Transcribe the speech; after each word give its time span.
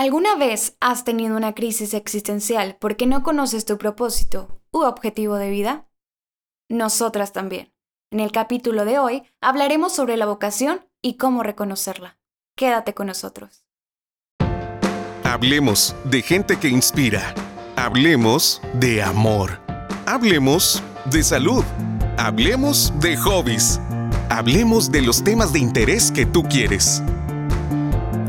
¿Alguna 0.00 0.34
vez 0.34 0.78
has 0.80 1.04
tenido 1.04 1.36
una 1.36 1.54
crisis 1.54 1.92
existencial 1.92 2.78
porque 2.80 3.06
no 3.06 3.22
conoces 3.22 3.66
tu 3.66 3.76
propósito 3.76 4.62
u 4.70 4.78
objetivo 4.84 5.34
de 5.34 5.50
vida? 5.50 5.90
Nosotras 6.70 7.34
también. 7.34 7.74
En 8.10 8.20
el 8.20 8.32
capítulo 8.32 8.86
de 8.86 8.98
hoy 8.98 9.24
hablaremos 9.42 9.94
sobre 9.94 10.16
la 10.16 10.24
vocación 10.24 10.86
y 11.02 11.18
cómo 11.18 11.42
reconocerla. 11.42 12.18
Quédate 12.56 12.94
con 12.94 13.08
nosotros. 13.08 13.66
Hablemos 15.22 15.94
de 16.04 16.22
gente 16.22 16.58
que 16.58 16.68
inspira. 16.68 17.34
Hablemos 17.76 18.62
de 18.72 19.02
amor. 19.02 19.60
Hablemos 20.06 20.82
de 21.10 21.22
salud. 21.22 21.62
Hablemos 22.16 22.90
de 23.00 23.18
hobbies. 23.18 23.78
Hablemos 24.30 24.90
de 24.90 25.02
los 25.02 25.22
temas 25.22 25.52
de 25.52 25.58
interés 25.58 26.10
que 26.10 26.24
tú 26.24 26.42
quieres. 26.44 27.02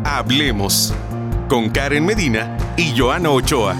Hablemos 0.03 0.93
con 1.51 1.69
Karen 1.69 2.05
Medina 2.05 2.55
y 2.77 2.97
Joana 2.97 3.29
Ochoa. 3.29 3.75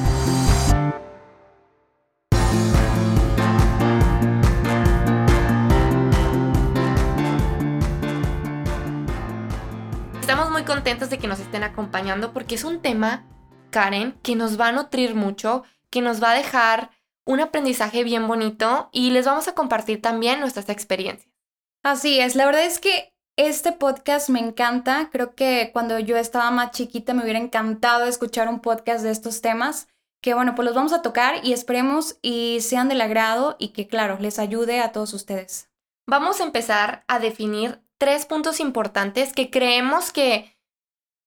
Estamos 10.19 10.51
muy 10.51 10.63
contentos 10.65 11.09
de 11.09 11.17
que 11.17 11.29
nos 11.29 11.39
estén 11.39 11.63
acompañando 11.63 12.33
porque 12.33 12.55
es 12.55 12.65
un 12.65 12.81
tema, 12.81 13.25
Karen, 13.69 14.19
que 14.21 14.35
nos 14.35 14.59
va 14.59 14.67
a 14.67 14.71
nutrir 14.73 15.15
mucho, 15.15 15.63
que 15.89 16.01
nos 16.01 16.21
va 16.21 16.31
a 16.31 16.35
dejar 16.35 16.89
un 17.23 17.39
aprendizaje 17.39 18.03
bien 18.03 18.27
bonito 18.27 18.89
y 18.91 19.11
les 19.11 19.25
vamos 19.25 19.47
a 19.47 19.55
compartir 19.55 20.01
también 20.01 20.41
nuestras 20.41 20.67
experiencias. 20.67 21.31
Así 21.83 22.19
es, 22.19 22.35
la 22.35 22.45
verdad 22.45 22.65
es 22.65 22.79
que 22.79 23.10
este 23.37 23.71
podcast 23.71 24.29
me 24.29 24.39
encanta. 24.39 25.09
Creo 25.11 25.35
que 25.35 25.69
cuando 25.73 25.99
yo 25.99 26.17
estaba 26.17 26.51
más 26.51 26.71
chiquita 26.71 27.13
me 27.13 27.23
hubiera 27.23 27.39
encantado 27.39 28.05
escuchar 28.05 28.49
un 28.49 28.59
podcast 28.59 29.03
de 29.03 29.11
estos 29.11 29.41
temas. 29.41 29.87
Que 30.21 30.33
bueno, 30.33 30.53
pues 30.53 30.65
los 30.65 30.75
vamos 30.75 30.93
a 30.93 31.01
tocar 31.01 31.43
y 31.43 31.53
esperemos 31.53 32.17
y 32.21 32.59
sean 32.61 32.89
del 32.89 33.01
agrado 33.01 33.55
y 33.57 33.69
que 33.69 33.87
claro, 33.87 34.17
les 34.19 34.37
ayude 34.37 34.79
a 34.79 34.91
todos 34.91 35.13
ustedes. 35.13 35.71
Vamos 36.07 36.39
a 36.39 36.43
empezar 36.43 37.03
a 37.07 37.19
definir 37.19 37.81
tres 37.97 38.25
puntos 38.25 38.59
importantes 38.59 39.33
que 39.33 39.49
creemos 39.49 40.11
que 40.11 40.57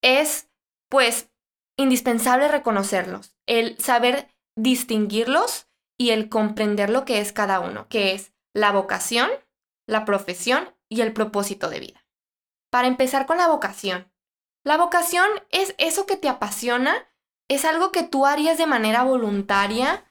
es 0.03 0.49
pues 0.89 1.31
indispensable 1.77 2.49
reconocerlos. 2.49 3.35
El 3.47 3.79
saber 3.79 4.29
distinguirlos 4.57 5.69
y 5.99 6.11
el 6.11 6.29
comprender 6.29 6.91
lo 6.91 7.05
que 7.05 7.21
es 7.21 7.33
cada 7.33 7.61
uno, 7.61 7.89
que 7.89 8.13
es 8.15 8.33
la 8.53 8.71
vocación, 8.71 9.31
la 9.87 10.05
profesión 10.05 10.74
y 10.89 11.01
el 11.01 11.13
propósito 11.13 11.71
de 11.71 11.81
vida 11.81 12.05
para 12.75 12.89
empezar 12.89 13.27
con 13.27 13.39
la 13.39 13.47
vocación. 13.47 14.11
La 14.65 14.77
vocación 14.77 15.29
es 15.53 15.77
eso 15.79 16.07
que 16.07 16.17
te 16.17 16.29
apasiona, 16.29 17.07
es 17.49 17.65
algo 17.65 17.93
que 17.93 18.03
tú 18.03 18.27
harías 18.27 18.59
de 18.59 18.67
manera 18.67 19.05
voluntaria 19.05 20.11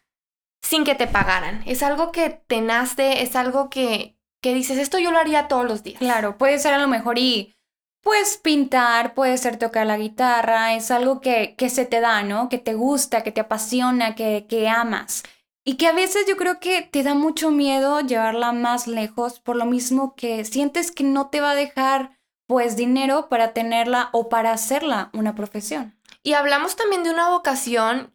sin 0.61 0.85
que 0.85 0.95
te 0.95 1.05
pagaran. 1.05 1.61
Es 1.65 1.83
algo 1.83 2.13
que 2.13 2.29
te 2.29 2.61
nace, 2.61 3.21
es 3.21 3.35
algo 3.35 3.69
que, 3.69 4.17
que 4.41 4.53
dices, 4.53 4.77
esto 4.77 4.97
yo 4.97 5.11
lo 5.11 5.19
haría 5.19 5.49
todos 5.49 5.65
los 5.65 5.83
días. 5.83 5.99
Claro, 5.99 6.37
puede 6.37 6.57
ser 6.57 6.73
a 6.73 6.77
lo 6.77 6.87
mejor 6.87 7.19
y 7.19 7.53
pues 8.01 8.37
pintar, 8.37 9.13
puede 9.13 9.37
ser 9.37 9.59
tocar 9.59 9.85
la 9.85 9.97
guitarra, 9.97 10.73
es 10.73 10.89
algo 10.89 11.19
que, 11.19 11.55
que 11.57 11.69
se 11.69 11.85
te 11.85 11.99
da, 11.99 12.23
¿no? 12.23 12.47
Que 12.47 12.59
te 12.59 12.75
gusta, 12.75 13.23
que 13.23 13.33
te 13.33 13.41
apasiona, 13.41 14.15
que, 14.15 14.45
que 14.47 14.69
amas. 14.69 15.23
Y 15.65 15.75
que 15.75 15.87
a 15.87 15.93
veces 15.93 16.25
yo 16.27 16.35
creo 16.35 16.59
que 16.59 16.81
te 16.81 17.03
da 17.03 17.13
mucho 17.13 17.51
miedo 17.51 18.01
llevarla 18.01 18.51
más 18.51 18.87
lejos, 18.87 19.39
por 19.39 19.55
lo 19.55 19.65
mismo 19.65 20.15
que 20.15 20.43
sientes 20.43 20.91
que 20.91 21.03
no 21.03 21.29
te 21.29 21.39
va 21.39 21.51
a 21.51 21.55
dejar 21.55 22.19
pues 22.47 22.75
dinero 22.75 23.29
para 23.29 23.53
tenerla 23.53 24.09
o 24.11 24.27
para 24.27 24.51
hacerla 24.51 25.09
una 25.13 25.35
profesión. 25.35 25.97
Y 26.21 26.33
hablamos 26.33 26.75
también 26.75 27.03
de 27.03 27.11
una 27.11 27.29
vocación, 27.29 28.13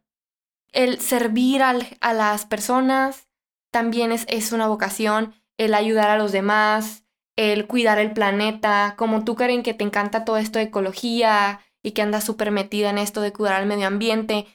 el 0.72 1.00
servir 1.00 1.62
a 1.62 2.12
las 2.12 2.44
personas, 2.46 3.28
también 3.70 4.12
es, 4.12 4.26
es 4.28 4.52
una 4.52 4.66
vocación, 4.66 5.34
el 5.56 5.74
ayudar 5.74 6.10
a 6.10 6.18
los 6.18 6.32
demás, 6.32 7.04
el 7.36 7.66
cuidar 7.66 7.98
el 7.98 8.12
planeta, 8.12 8.94
como 8.98 9.24
tú 9.24 9.34
Karen 9.34 9.62
que 9.62 9.74
te 9.74 9.84
encanta 9.84 10.24
todo 10.24 10.38
esto 10.38 10.58
de 10.58 10.66
ecología 10.66 11.60
y 11.82 11.92
que 11.92 12.02
andas 12.02 12.24
súper 12.24 12.50
metida 12.50 12.90
en 12.90 12.98
esto 12.98 13.20
de 13.20 13.32
cuidar 13.32 13.54
al 13.54 13.66
medio 13.66 13.86
ambiente. 13.86 14.46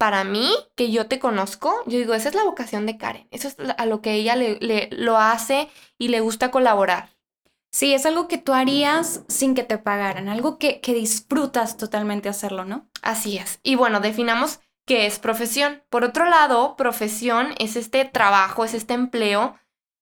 Para 0.00 0.24
mí, 0.24 0.48
que 0.76 0.90
yo 0.90 1.08
te 1.08 1.18
conozco, 1.18 1.82
yo 1.84 1.98
digo, 1.98 2.14
esa 2.14 2.30
es 2.30 2.34
la 2.34 2.44
vocación 2.44 2.86
de 2.86 2.96
Karen, 2.96 3.28
eso 3.30 3.48
es 3.48 3.56
a 3.76 3.84
lo 3.84 4.00
que 4.00 4.14
ella 4.14 4.34
le, 4.34 4.56
le 4.60 4.88
lo 4.92 5.18
hace 5.18 5.68
y 5.98 6.08
le 6.08 6.20
gusta 6.20 6.50
colaborar. 6.50 7.10
Sí, 7.70 7.92
es 7.92 8.06
algo 8.06 8.26
que 8.26 8.38
tú 8.38 8.54
harías 8.54 9.24
sin 9.28 9.54
que 9.54 9.62
te 9.62 9.76
pagaran, 9.76 10.30
algo 10.30 10.56
que, 10.56 10.80
que 10.80 10.94
disfrutas 10.94 11.76
totalmente 11.76 12.30
hacerlo, 12.30 12.64
¿no? 12.64 12.88
Así 13.02 13.36
es. 13.36 13.60
Y 13.62 13.74
bueno, 13.74 14.00
definamos 14.00 14.60
qué 14.86 15.04
es 15.04 15.18
profesión. 15.18 15.82
Por 15.90 16.02
otro 16.02 16.24
lado, 16.24 16.76
profesión 16.76 17.48
es 17.58 17.76
este 17.76 18.06
trabajo, 18.06 18.64
es 18.64 18.72
este 18.72 18.94
empleo 18.94 19.54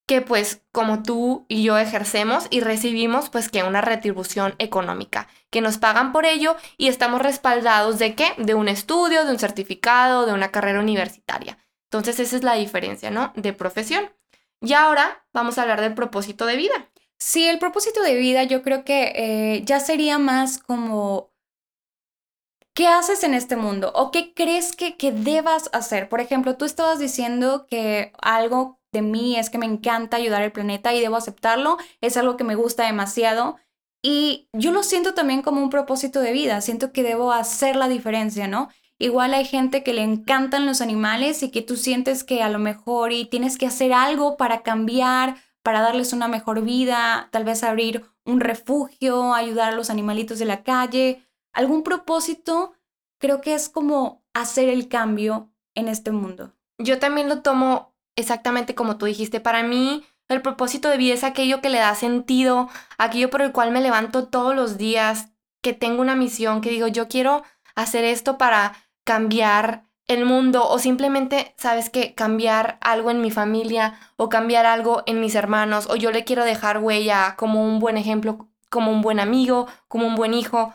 que 0.08 0.22
pues 0.22 0.62
como 0.72 1.02
tú 1.02 1.44
y 1.48 1.62
yo 1.62 1.76
ejercemos 1.76 2.46
y 2.48 2.60
recibimos 2.60 3.28
pues 3.28 3.50
que 3.50 3.62
una 3.62 3.82
retribución 3.82 4.54
económica, 4.58 5.28
que 5.50 5.60
nos 5.60 5.76
pagan 5.76 6.12
por 6.12 6.24
ello 6.24 6.56
y 6.78 6.88
estamos 6.88 7.20
respaldados 7.20 7.98
de 7.98 8.14
qué? 8.14 8.32
De 8.38 8.54
un 8.54 8.68
estudio, 8.68 9.26
de 9.26 9.32
un 9.32 9.38
certificado, 9.38 10.24
de 10.24 10.32
una 10.32 10.50
carrera 10.50 10.80
universitaria. 10.80 11.58
Entonces 11.90 12.18
esa 12.20 12.36
es 12.36 12.42
la 12.42 12.54
diferencia, 12.54 13.10
¿no? 13.10 13.34
De 13.36 13.52
profesión. 13.52 14.10
Y 14.62 14.72
ahora 14.72 15.26
vamos 15.34 15.58
a 15.58 15.62
hablar 15.62 15.82
del 15.82 15.92
propósito 15.92 16.46
de 16.46 16.56
vida. 16.56 16.90
Sí, 17.18 17.46
el 17.46 17.58
propósito 17.58 18.02
de 18.02 18.14
vida 18.14 18.44
yo 18.44 18.62
creo 18.62 18.86
que 18.86 19.12
eh, 19.14 19.62
ya 19.66 19.78
sería 19.78 20.18
más 20.18 20.56
como, 20.56 21.34
¿qué 22.72 22.86
haces 22.86 23.24
en 23.24 23.34
este 23.34 23.56
mundo? 23.56 23.92
¿O 23.94 24.10
qué 24.10 24.32
crees 24.32 24.74
que, 24.74 24.96
que 24.96 25.12
debas 25.12 25.68
hacer? 25.74 26.08
Por 26.08 26.22
ejemplo, 26.22 26.56
tú 26.56 26.64
estabas 26.64 26.98
diciendo 26.98 27.66
que 27.68 28.14
algo 28.22 28.77
mí 29.02 29.36
es 29.36 29.50
que 29.50 29.58
me 29.58 29.66
encanta 29.66 30.16
ayudar 30.16 30.42
al 30.42 30.52
planeta 30.52 30.94
y 30.94 31.00
debo 31.00 31.16
aceptarlo, 31.16 31.78
es 32.00 32.16
algo 32.16 32.36
que 32.36 32.44
me 32.44 32.54
gusta 32.54 32.84
demasiado. 32.84 33.56
Y 34.02 34.48
yo 34.52 34.70
lo 34.72 34.82
siento 34.82 35.14
también 35.14 35.42
como 35.42 35.62
un 35.62 35.70
propósito 35.70 36.20
de 36.20 36.32
vida, 36.32 36.60
siento 36.60 36.92
que 36.92 37.02
debo 37.02 37.32
hacer 37.32 37.76
la 37.76 37.88
diferencia, 37.88 38.46
¿no? 38.46 38.68
Igual 39.00 39.34
hay 39.34 39.44
gente 39.44 39.82
que 39.82 39.92
le 39.92 40.02
encantan 40.02 40.66
los 40.66 40.80
animales 40.80 41.42
y 41.42 41.50
que 41.50 41.62
tú 41.62 41.76
sientes 41.76 42.24
que 42.24 42.42
a 42.42 42.48
lo 42.48 42.58
mejor 42.58 43.12
y 43.12 43.26
tienes 43.26 43.56
que 43.56 43.66
hacer 43.66 43.92
algo 43.92 44.36
para 44.36 44.62
cambiar 44.62 45.36
para 45.68 45.82
darles 45.82 46.14
una 46.14 46.28
mejor 46.28 46.62
vida, 46.62 47.28
tal 47.30 47.44
vez 47.44 47.62
abrir 47.62 48.02
un 48.24 48.40
refugio, 48.40 49.34
ayudar 49.34 49.70
a 49.70 49.76
los 49.76 49.90
animalitos 49.90 50.38
de 50.38 50.46
la 50.46 50.62
calle. 50.62 51.22
Algún 51.52 51.82
propósito 51.82 52.72
creo 53.18 53.42
que 53.42 53.52
es 53.52 53.68
como 53.68 54.24
hacer 54.32 54.70
el 54.70 54.88
cambio 54.88 55.50
en 55.74 55.88
este 55.88 56.10
mundo. 56.10 56.54
Yo 56.78 56.98
también 56.98 57.28
lo 57.28 57.42
tomo 57.42 57.87
exactamente 58.18 58.74
como 58.74 58.98
tú 58.98 59.06
dijiste. 59.06 59.40
Para 59.40 59.62
mí, 59.62 60.04
el 60.28 60.42
propósito 60.42 60.88
de 60.88 60.98
vida 60.98 61.14
es 61.14 61.24
aquello 61.24 61.60
que 61.60 61.70
le 61.70 61.78
da 61.78 61.94
sentido, 61.94 62.68
aquello 62.98 63.30
por 63.30 63.42
el 63.42 63.52
cual 63.52 63.70
me 63.70 63.80
levanto 63.80 64.28
todos 64.28 64.54
los 64.54 64.76
días, 64.76 65.28
que 65.62 65.72
tengo 65.72 66.02
una 66.02 66.16
misión, 66.16 66.60
que 66.60 66.70
digo, 66.70 66.86
yo 66.86 67.08
quiero 67.08 67.42
hacer 67.74 68.04
esto 68.04 68.38
para 68.38 68.74
cambiar 69.04 69.84
el 70.06 70.24
mundo 70.24 70.66
o 70.66 70.78
simplemente, 70.78 71.54
sabes 71.58 71.90
que 71.90 72.14
cambiar 72.14 72.78
algo 72.80 73.10
en 73.10 73.20
mi 73.20 73.30
familia 73.30 73.98
o 74.16 74.28
cambiar 74.28 74.66
algo 74.66 75.02
en 75.06 75.20
mis 75.20 75.34
hermanos 75.34 75.86
o 75.90 75.96
yo 75.96 76.10
le 76.10 76.24
quiero 76.24 76.44
dejar 76.44 76.78
huella 76.78 77.34
como 77.36 77.64
un 77.64 77.78
buen 77.78 77.96
ejemplo, 77.96 78.48
como 78.70 78.90
un 78.90 79.02
buen 79.02 79.20
amigo, 79.20 79.68
como 79.86 80.06
un 80.06 80.14
buen 80.14 80.34
hijo. 80.34 80.74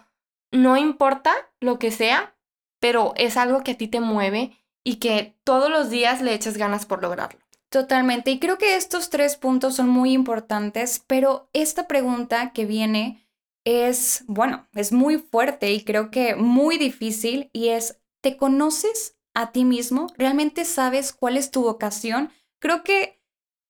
No 0.52 0.78
importa 0.78 1.34
lo 1.60 1.80
que 1.80 1.90
sea, 1.90 2.36
pero 2.80 3.14
es 3.16 3.38
algo 3.38 3.64
que 3.64 3.72
a 3.72 3.78
ti 3.78 3.88
te 3.88 4.00
mueve 4.00 4.63
y 4.84 4.96
que 4.96 5.38
todos 5.44 5.70
los 5.70 5.90
días 5.90 6.22
le 6.22 6.34
echas 6.34 6.58
ganas 6.58 6.86
por 6.86 7.02
lograrlo. 7.02 7.40
Totalmente. 7.70 8.32
Y 8.32 8.40
creo 8.40 8.58
que 8.58 8.76
estos 8.76 9.10
tres 9.10 9.36
puntos 9.36 9.76
son 9.76 9.90
muy 9.90 10.14
importantes, 10.14 11.04
pero 11.08 11.50
esta 11.54 11.88
pregunta 11.88 12.52
que 12.54 12.66
viene 12.66 13.28
es, 13.66 14.24
bueno, 14.28 14.68
es 14.74 14.92
muy 14.92 15.18
fuerte 15.18 15.72
y 15.72 15.84
creo 15.84 16.12
que 16.12 16.36
muy 16.36 16.78
difícil 16.78 17.50
y 17.54 17.70
es, 17.70 18.00
¿te 18.22 18.38
conoces 18.38 19.18
a 19.34 19.52
ti 19.52 19.66
mismo? 19.66 20.08
¿Realmente 20.18 20.66
sabes 20.66 21.14
cuál 21.14 21.38
es 21.38 21.50
tu 21.50 21.64
vocación? 21.64 22.32
Creo 22.60 22.84
que 22.84 23.24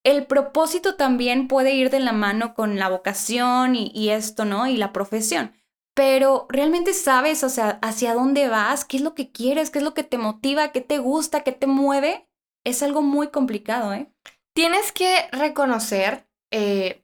el 0.03 0.25
propósito 0.25 0.95
también 0.95 1.47
puede 1.47 1.73
ir 1.73 1.89
de 1.89 2.01
la 2.01 2.11
mano 2.11 2.53
con 2.53 2.77
la 2.77 2.89
vocación 2.89 3.75
y, 3.75 4.09
esto, 4.09 4.43
¿no? 4.43 4.67
Y 4.67 4.75
la 4.75 4.91
profesión. 4.91 5.53
Pero 5.93 6.47
realmente 6.49 6.93
sabes 6.93 7.43
hacia, 7.43 7.79
hacia 7.81 8.13
dónde 8.13 8.47
vas, 8.49 8.85
qué 8.85 8.97
es 8.97 9.03
lo 9.03 9.13
que 9.13 9.31
quieres, 9.31 9.69
qué 9.69 9.79
es 9.79 9.83
lo 9.83 9.93
que 9.93 10.03
te 10.03 10.17
motiva, 10.17 10.71
qué 10.71 10.81
te 10.81 10.97
gusta, 10.97 11.43
qué 11.43 11.51
te 11.51 11.67
mueve. 11.67 12.27
Es 12.63 12.81
algo 12.81 13.01
muy 13.01 13.29
complicado, 13.29 13.93
¿eh? 13.93 14.11
Tienes 14.53 14.91
que 14.91 15.27
reconocer 15.31 16.27
eh, 16.51 17.03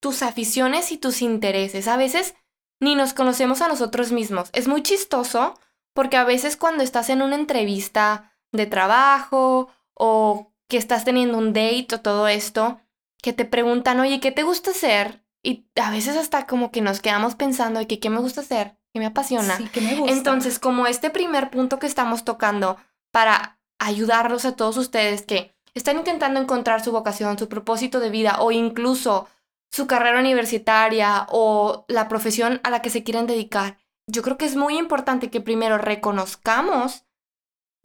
tus 0.00 0.22
aficiones 0.22 0.92
y 0.92 0.98
tus 0.98 1.22
intereses. 1.22 1.88
A 1.88 1.96
veces 1.96 2.34
ni 2.80 2.94
nos 2.94 3.12
conocemos 3.14 3.60
a 3.60 3.68
nosotros 3.68 4.12
mismos. 4.12 4.50
Es 4.52 4.66
muy 4.66 4.82
chistoso 4.82 5.58
porque 5.94 6.16
a 6.16 6.24
veces 6.24 6.56
cuando 6.56 6.82
estás 6.82 7.10
en 7.10 7.22
una 7.22 7.36
entrevista 7.36 8.36
de 8.52 8.66
trabajo 8.66 9.68
o 9.94 10.52
que 10.68 10.78
estás 10.78 11.04
teniendo 11.04 11.36
un 11.36 11.52
date 11.52 11.94
o 11.94 12.00
todo 12.00 12.28
esto, 12.28 12.80
que 13.22 13.32
te 13.32 13.44
preguntan, 13.44 14.00
oye, 14.00 14.20
¿qué 14.20 14.32
te 14.32 14.42
gusta 14.42 14.70
hacer? 14.70 15.22
Y 15.42 15.66
a 15.80 15.90
veces 15.90 16.16
hasta 16.16 16.46
como 16.46 16.70
que 16.70 16.80
nos 16.80 17.00
quedamos 17.00 17.34
pensando, 17.34 17.86
que 17.86 17.98
¿qué 17.98 18.10
me 18.10 18.20
gusta 18.20 18.42
hacer? 18.42 18.76
que 18.92 18.98
me 18.98 19.06
apasiona. 19.06 19.56
Sí, 19.56 19.68
que 19.68 19.80
me 19.80 19.94
gusta. 19.96 20.12
Entonces, 20.12 20.58
como 20.58 20.86
este 20.86 21.10
primer 21.10 21.50
punto 21.50 21.78
que 21.78 21.86
estamos 21.86 22.24
tocando 22.24 22.76
para 23.12 23.58
ayudarlos 23.78 24.44
a 24.44 24.56
todos 24.56 24.76
ustedes 24.76 25.22
que 25.22 25.54
están 25.74 25.98
intentando 25.98 26.40
encontrar 26.40 26.82
su 26.82 26.92
vocación, 26.92 27.38
su 27.38 27.48
propósito 27.48 28.00
de 28.00 28.10
vida 28.10 28.36
o 28.40 28.52
incluso 28.52 29.28
su 29.70 29.86
carrera 29.86 30.18
universitaria 30.18 31.26
o 31.30 31.84
la 31.88 32.08
profesión 32.08 32.60
a 32.64 32.70
la 32.70 32.82
que 32.82 32.90
se 32.90 33.04
quieren 33.04 33.26
dedicar, 33.26 33.78
yo 34.08 34.22
creo 34.22 34.36
que 34.36 34.44
es 34.44 34.56
muy 34.56 34.76
importante 34.76 35.30
que 35.30 35.40
primero 35.40 35.78
reconozcamos 35.78 37.04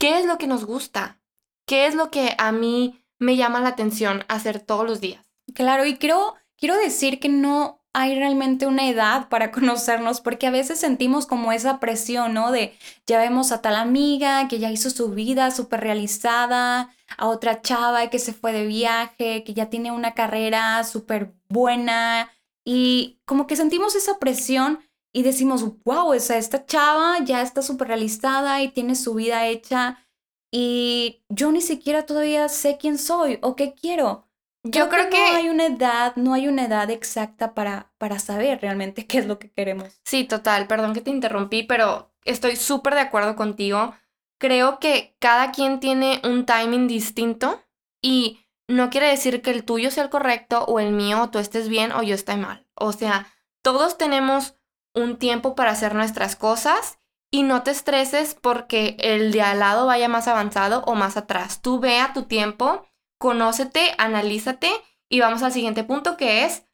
qué 0.00 0.18
es 0.18 0.26
lo 0.26 0.38
que 0.38 0.48
nos 0.48 0.64
gusta, 0.64 1.20
qué 1.66 1.86
es 1.86 1.94
lo 1.94 2.10
que 2.10 2.34
a 2.38 2.50
mí 2.50 3.04
me 3.20 3.36
llama 3.36 3.60
la 3.60 3.68
atención 3.68 4.24
hacer 4.28 4.58
todos 4.58 4.84
los 4.84 5.00
días. 5.00 5.24
Claro, 5.54 5.86
y 5.86 5.96
quiero, 5.96 6.34
quiero 6.58 6.76
decir 6.76 7.20
que 7.20 7.28
no 7.28 7.82
hay 7.92 8.14
realmente 8.14 8.66
una 8.66 8.88
edad 8.88 9.28
para 9.30 9.50
conocernos, 9.52 10.20
porque 10.20 10.46
a 10.46 10.50
veces 10.50 10.78
sentimos 10.78 11.26
como 11.26 11.52
esa 11.52 11.80
presión, 11.80 12.34
¿no? 12.34 12.52
De 12.52 12.76
ya 13.06 13.18
vemos 13.18 13.52
a 13.52 13.62
tal 13.62 13.74
amiga 13.76 14.48
que 14.48 14.58
ya 14.58 14.70
hizo 14.70 14.90
su 14.90 15.10
vida 15.10 15.50
súper 15.50 15.80
realizada, 15.80 16.94
a 17.16 17.28
otra 17.28 17.62
chava 17.62 18.10
que 18.10 18.18
se 18.18 18.32
fue 18.34 18.52
de 18.52 18.66
viaje, 18.66 19.44
que 19.44 19.54
ya 19.54 19.70
tiene 19.70 19.92
una 19.92 20.14
carrera 20.14 20.82
súper 20.84 21.32
buena, 21.48 22.30
y 22.64 23.20
como 23.24 23.46
que 23.46 23.56
sentimos 23.56 23.94
esa 23.94 24.18
presión 24.18 24.80
y 25.12 25.22
decimos, 25.22 25.64
wow, 25.84 26.12
esa, 26.12 26.36
esta 26.36 26.66
chava 26.66 27.24
ya 27.24 27.40
está 27.40 27.62
súper 27.62 27.88
realizada 27.88 28.60
y 28.62 28.68
tiene 28.68 28.94
su 28.96 29.14
vida 29.14 29.46
hecha, 29.46 30.06
y 30.50 31.22
yo 31.28 31.52
ni 31.52 31.60
siquiera 31.60 32.06
todavía 32.06 32.48
sé 32.48 32.76
quién 32.78 32.98
soy 32.98 33.38
o 33.42 33.56
qué 33.56 33.74
quiero. 33.74 34.25
Yo 34.70 34.88
creo, 34.88 35.08
que, 35.10 35.18
no 35.18 35.36
hay 35.36 35.48
una 35.48 35.66
edad, 35.66 36.16
no 36.16 36.34
hay 36.34 36.48
una 36.48 36.64
edad 36.64 36.90
exacta 36.90 37.54
para, 37.54 37.92
para 37.98 38.18
saber 38.18 38.60
realmente 38.60 39.06
qué 39.08 39.18
es 39.18 39.26
lo 39.26 39.38
que 39.38 39.50
queremos. 39.50 40.00
Sí, 40.04 40.24
total, 40.24 40.66
perdón 40.66 40.94
que 40.94 41.00
te 41.00 41.10
interrumpí, 41.10 41.62
pero 41.62 42.12
estoy 42.24 42.56
súper 42.56 42.94
de 42.94 43.00
acuerdo 43.00 43.36
contigo. 43.36 43.94
Creo 44.38 44.78
que 44.78 45.16
cada 45.18 45.52
quien 45.52 45.80
tiene 45.80 46.20
un 46.24 46.44
timing 46.44 46.88
distinto 46.88 47.62
y 48.02 48.40
no 48.68 48.90
quiere 48.90 49.08
decir 49.08 49.42
que 49.42 49.50
el 49.50 49.64
tuyo 49.64 49.90
sea 49.90 50.04
el 50.04 50.10
correcto 50.10 50.64
o 50.64 50.80
el 50.80 50.92
mío, 50.92 51.30
tú 51.30 51.38
estés 51.38 51.68
bien 51.68 51.92
o 51.92 52.02
yo 52.02 52.14
esté 52.14 52.36
mal. 52.36 52.66
O 52.74 52.92
sea, 52.92 53.32
todos 53.62 53.96
tenemos 53.96 54.56
un 54.94 55.16
tiempo 55.16 55.54
para 55.54 55.70
hacer 55.70 55.94
nuestras 55.94 56.36
cosas 56.36 56.98
y 57.30 57.42
no 57.42 57.62
te 57.62 57.70
estreses 57.70 58.34
porque 58.34 58.96
el 58.98 59.32
de 59.32 59.42
al 59.42 59.60
lado 59.60 59.86
vaya 59.86 60.08
más 60.08 60.28
avanzado 60.28 60.82
o 60.86 60.94
más 60.94 61.16
atrás. 61.16 61.60
Tú 61.62 61.80
ve 61.80 62.00
a 62.00 62.12
tu 62.12 62.24
tiempo 62.24 62.86
conócete, 63.18 63.94
analízate 63.98 64.70
y 65.08 65.20
vamos 65.20 65.42
al 65.42 65.52
siguiente 65.52 65.84
punto 65.84 66.16
que 66.16 66.44
es, 66.44 66.64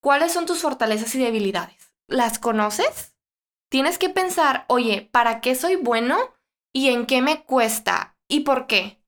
¿cuáles 0.00 0.32
son 0.32 0.46
tus 0.46 0.60
fortalezas 0.60 1.14
y 1.14 1.18
debilidades? 1.18 1.92
¿Las 2.06 2.38
conoces? 2.38 3.14
Tienes 3.70 3.98
que 3.98 4.08
pensar, 4.08 4.64
oye, 4.68 5.08
¿para 5.12 5.40
qué 5.40 5.54
soy 5.54 5.76
bueno 5.76 6.18
y 6.72 6.88
en 6.88 7.06
qué 7.06 7.22
me 7.22 7.44
cuesta 7.44 8.16
y 8.28 8.40
por 8.40 8.66
qué? 8.66 9.00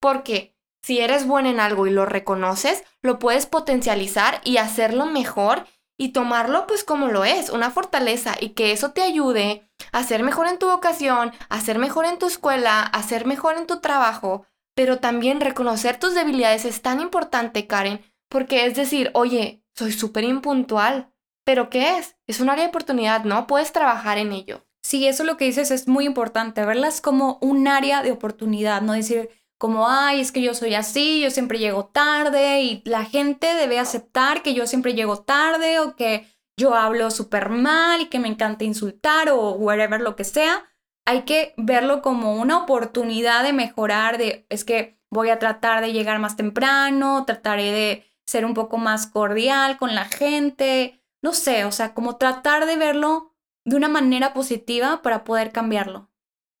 Porque 0.00 0.56
si 0.82 1.00
eres 1.00 1.26
bueno 1.26 1.48
en 1.48 1.60
algo 1.60 1.86
y 1.86 1.90
lo 1.90 2.06
reconoces, 2.06 2.84
lo 3.02 3.18
puedes 3.18 3.46
potencializar 3.46 4.40
y 4.44 4.56
hacerlo 4.56 5.06
mejor 5.06 5.66
y 5.98 6.12
tomarlo 6.12 6.66
pues 6.66 6.82
como 6.82 7.08
lo 7.08 7.24
es, 7.24 7.50
una 7.50 7.70
fortaleza 7.70 8.34
y 8.40 8.50
que 8.50 8.72
eso 8.72 8.92
te 8.92 9.02
ayude 9.02 9.68
a 9.92 10.02
ser 10.02 10.22
mejor 10.22 10.46
en 10.46 10.58
tu 10.58 10.70
vocación, 10.70 11.32
a 11.50 11.60
ser 11.60 11.78
mejor 11.78 12.06
en 12.06 12.18
tu 12.18 12.26
escuela, 12.26 12.80
a 12.80 13.02
ser 13.02 13.26
mejor 13.26 13.58
en 13.58 13.66
tu 13.66 13.80
trabajo, 13.80 14.46
pero 14.74 14.98
también 14.98 15.40
reconocer 15.40 15.98
tus 15.98 16.14
debilidades 16.14 16.64
es 16.64 16.82
tan 16.82 17.00
importante, 17.00 17.66
Karen, 17.66 18.00
porque 18.28 18.66
es 18.66 18.74
decir, 18.74 19.10
oye, 19.14 19.62
soy 19.74 19.92
súper 19.92 20.24
impuntual, 20.24 21.12
pero 21.44 21.70
¿qué 21.70 21.98
es? 21.98 22.16
Es 22.26 22.40
un 22.40 22.50
área 22.50 22.64
de 22.64 22.70
oportunidad, 22.70 23.24
¿no? 23.24 23.46
Puedes 23.46 23.72
trabajar 23.72 24.18
en 24.18 24.32
ello. 24.32 24.66
Sí, 24.82 25.06
eso 25.06 25.24
lo 25.24 25.36
que 25.36 25.44
dices 25.44 25.70
es 25.70 25.88
muy 25.88 26.06
importante, 26.06 26.64
verlas 26.64 27.00
como 27.00 27.38
un 27.42 27.68
área 27.68 28.02
de 28.02 28.12
oportunidad, 28.12 28.82
no 28.82 28.94
decir 28.94 29.30
como, 29.58 29.88
ay, 29.88 30.20
es 30.20 30.32
que 30.32 30.40
yo 30.40 30.54
soy 30.54 30.74
así, 30.74 31.20
yo 31.20 31.30
siempre 31.30 31.58
llego 31.58 31.84
tarde 31.86 32.62
y 32.62 32.82
la 32.86 33.04
gente 33.04 33.54
debe 33.54 33.78
aceptar 33.78 34.42
que 34.42 34.54
yo 34.54 34.66
siempre 34.66 34.94
llego 34.94 35.20
tarde 35.20 35.80
o 35.80 35.96
que 35.96 36.26
yo 36.56 36.74
hablo 36.74 37.10
súper 37.10 37.50
mal 37.50 38.00
y 38.00 38.06
que 38.06 38.18
me 38.18 38.28
encanta 38.28 38.64
insultar 38.64 39.28
o 39.28 39.50
whatever 39.52 40.00
lo 40.00 40.16
que 40.16 40.24
sea 40.24 40.69
hay 41.10 41.22
que 41.22 41.54
verlo 41.56 42.02
como 42.02 42.36
una 42.36 42.58
oportunidad 42.58 43.42
de 43.42 43.52
mejorar, 43.52 44.16
de 44.16 44.46
es 44.48 44.64
que 44.64 44.96
voy 45.10 45.30
a 45.30 45.40
tratar 45.40 45.80
de 45.80 45.92
llegar 45.92 46.20
más 46.20 46.36
temprano, 46.36 47.24
trataré 47.26 47.72
de 47.72 48.04
ser 48.26 48.44
un 48.44 48.54
poco 48.54 48.78
más 48.78 49.08
cordial 49.08 49.76
con 49.76 49.96
la 49.96 50.04
gente, 50.04 51.02
no 51.20 51.32
sé, 51.32 51.64
o 51.64 51.72
sea, 51.72 51.94
como 51.94 52.16
tratar 52.16 52.64
de 52.66 52.76
verlo 52.76 53.34
de 53.64 53.74
una 53.74 53.88
manera 53.88 54.32
positiva 54.32 55.02
para 55.02 55.24
poder 55.24 55.50
cambiarlo. 55.50 56.08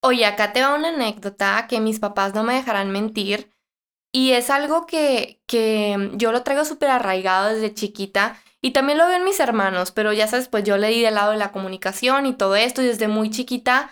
Oye, 0.02 0.26
acá 0.26 0.52
te 0.52 0.62
va 0.62 0.74
una 0.74 0.88
anécdota 0.88 1.66
que 1.68 1.78
mis 1.78 2.00
papás 2.00 2.34
no 2.34 2.42
me 2.42 2.54
dejarán 2.54 2.90
mentir 2.90 3.52
y 4.12 4.32
es 4.32 4.50
algo 4.50 4.84
que, 4.84 5.40
que 5.46 6.10
yo 6.14 6.32
lo 6.32 6.42
traigo 6.42 6.64
súper 6.64 6.90
arraigado 6.90 7.54
desde 7.54 7.72
chiquita 7.72 8.36
y 8.60 8.72
también 8.72 8.98
lo 8.98 9.06
veo 9.06 9.16
en 9.16 9.24
mis 9.24 9.38
hermanos, 9.38 9.92
pero 9.92 10.12
ya 10.12 10.26
sabes, 10.26 10.48
pues 10.48 10.64
yo 10.64 10.76
le 10.76 10.88
di 10.88 11.02
del 11.02 11.14
lado 11.14 11.30
de 11.30 11.38
la 11.38 11.52
comunicación 11.52 12.26
y 12.26 12.34
todo 12.34 12.56
esto 12.56 12.82
y 12.82 12.86
desde 12.86 13.06
muy 13.06 13.30
chiquita 13.30 13.90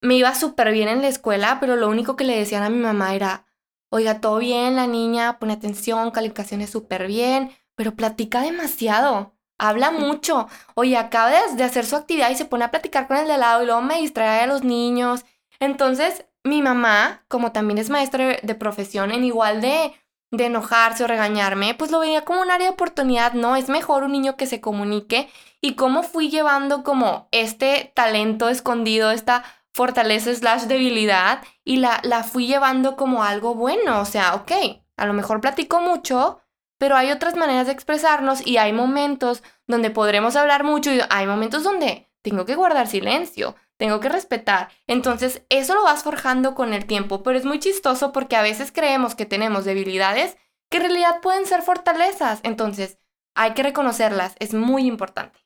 me 0.00 0.14
iba 0.14 0.34
súper 0.34 0.72
bien 0.72 0.88
en 0.88 1.02
la 1.02 1.08
escuela, 1.08 1.58
pero 1.60 1.76
lo 1.76 1.88
único 1.88 2.16
que 2.16 2.24
le 2.24 2.38
decían 2.38 2.62
a 2.62 2.70
mi 2.70 2.78
mamá 2.78 3.14
era, 3.14 3.46
oiga, 3.90 4.20
todo 4.20 4.38
bien, 4.38 4.76
la 4.76 4.86
niña, 4.86 5.38
pone 5.38 5.54
atención, 5.54 6.10
calificaciones 6.10 6.70
súper 6.70 7.06
bien, 7.06 7.50
pero 7.74 7.94
platica 7.94 8.40
demasiado, 8.40 9.36
habla 9.58 9.90
mucho. 9.90 10.48
Oye, 10.74 10.96
acaba 10.96 11.30
de 11.30 11.64
hacer 11.64 11.86
su 11.86 11.96
actividad 11.96 12.30
y 12.30 12.36
se 12.36 12.44
pone 12.44 12.64
a 12.64 12.70
platicar 12.70 13.06
con 13.06 13.16
el 13.16 13.26
de 13.26 13.34
al 13.34 13.40
lado 13.40 13.62
y 13.62 13.66
luego 13.66 13.82
me 13.82 13.98
distrae 14.00 14.40
a 14.40 14.46
los 14.46 14.64
niños. 14.64 15.24
Entonces, 15.60 16.26
mi 16.44 16.62
mamá, 16.62 17.24
como 17.28 17.52
también 17.52 17.78
es 17.78 17.90
maestra 17.90 18.38
de 18.42 18.54
profesión, 18.54 19.10
en 19.10 19.24
igual 19.24 19.60
de, 19.60 19.92
de 20.30 20.46
enojarse 20.46 21.04
o 21.04 21.06
regañarme, 21.06 21.74
pues 21.74 21.90
lo 21.90 22.00
veía 22.00 22.24
como 22.24 22.40
un 22.40 22.50
área 22.50 22.68
de 22.68 22.74
oportunidad, 22.74 23.32
¿no? 23.32 23.56
Es 23.56 23.68
mejor 23.68 24.04
un 24.04 24.12
niño 24.12 24.36
que 24.36 24.46
se 24.46 24.60
comunique 24.60 25.28
y 25.60 25.74
cómo 25.74 26.02
fui 26.02 26.30
llevando 26.30 26.84
como 26.84 27.28
este 27.32 27.92
talento 27.94 28.48
escondido, 28.48 29.10
esta 29.10 29.44
fortaleza 29.76 30.34
slash 30.34 30.62
debilidad 30.62 31.42
y 31.62 31.76
la, 31.76 32.00
la 32.02 32.24
fui 32.24 32.46
llevando 32.46 32.96
como 32.96 33.22
algo 33.22 33.54
bueno. 33.54 34.00
O 34.00 34.06
sea, 34.06 34.34
ok, 34.34 34.50
a 34.96 35.04
lo 35.04 35.12
mejor 35.12 35.42
platico 35.42 35.80
mucho, 35.80 36.40
pero 36.78 36.96
hay 36.96 37.10
otras 37.10 37.36
maneras 37.36 37.66
de 37.66 37.74
expresarnos 37.74 38.46
y 38.46 38.56
hay 38.56 38.72
momentos 38.72 39.42
donde 39.66 39.90
podremos 39.90 40.34
hablar 40.34 40.64
mucho 40.64 40.94
y 40.94 41.00
hay 41.10 41.26
momentos 41.26 41.62
donde 41.62 42.10
tengo 42.22 42.46
que 42.46 42.54
guardar 42.54 42.86
silencio, 42.86 43.54
tengo 43.76 44.00
que 44.00 44.08
respetar. 44.08 44.70
Entonces, 44.86 45.42
eso 45.50 45.74
lo 45.74 45.82
vas 45.82 46.04
forjando 46.04 46.54
con 46.54 46.72
el 46.72 46.86
tiempo, 46.86 47.22
pero 47.22 47.36
es 47.36 47.44
muy 47.44 47.58
chistoso 47.58 48.12
porque 48.12 48.36
a 48.36 48.42
veces 48.42 48.72
creemos 48.72 49.14
que 49.14 49.26
tenemos 49.26 49.66
debilidades 49.66 50.38
que 50.70 50.78
en 50.78 50.84
realidad 50.84 51.20
pueden 51.20 51.44
ser 51.44 51.60
fortalezas. 51.60 52.40
Entonces, 52.44 52.98
hay 53.34 53.52
que 53.52 53.62
reconocerlas, 53.62 54.36
es 54.38 54.54
muy 54.54 54.86
importante. 54.86 55.45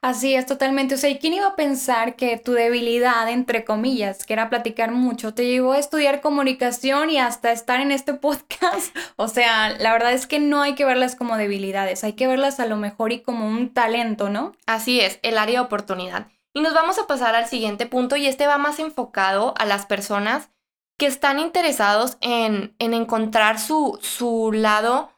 Así 0.00 0.34
es, 0.34 0.46
totalmente. 0.46 0.94
O 0.94 0.98
sea, 0.98 1.10
¿y 1.10 1.18
quién 1.18 1.34
iba 1.34 1.48
a 1.48 1.56
pensar 1.56 2.14
que 2.14 2.36
tu 2.36 2.52
debilidad, 2.52 3.28
entre 3.28 3.64
comillas, 3.64 4.24
que 4.24 4.32
era 4.32 4.48
platicar 4.48 4.92
mucho, 4.92 5.34
te 5.34 5.46
llevó 5.46 5.72
a 5.72 5.78
estudiar 5.78 6.20
comunicación 6.20 7.10
y 7.10 7.18
hasta 7.18 7.50
estar 7.50 7.80
en 7.80 7.90
este 7.90 8.14
podcast? 8.14 8.96
O 9.16 9.26
sea, 9.26 9.70
la 9.70 9.92
verdad 9.92 10.12
es 10.12 10.28
que 10.28 10.38
no 10.38 10.62
hay 10.62 10.76
que 10.76 10.84
verlas 10.84 11.16
como 11.16 11.36
debilidades, 11.36 12.04
hay 12.04 12.12
que 12.12 12.28
verlas 12.28 12.60
a 12.60 12.66
lo 12.66 12.76
mejor 12.76 13.12
y 13.12 13.22
como 13.22 13.48
un 13.48 13.74
talento, 13.74 14.28
¿no? 14.28 14.52
Así 14.66 15.00
es, 15.00 15.18
el 15.22 15.36
área 15.36 15.60
de 15.60 15.66
oportunidad. 15.66 16.28
Y 16.54 16.60
nos 16.60 16.74
vamos 16.74 16.98
a 16.98 17.08
pasar 17.08 17.34
al 17.34 17.48
siguiente 17.48 17.86
punto 17.86 18.16
y 18.16 18.26
este 18.26 18.46
va 18.46 18.58
más 18.58 18.78
enfocado 18.78 19.54
a 19.58 19.64
las 19.64 19.86
personas 19.86 20.50
que 20.96 21.06
están 21.06 21.40
interesados 21.40 22.18
en, 22.20 22.74
en 22.78 22.94
encontrar 22.94 23.58
su, 23.58 23.98
su 24.00 24.52
lado 24.52 25.12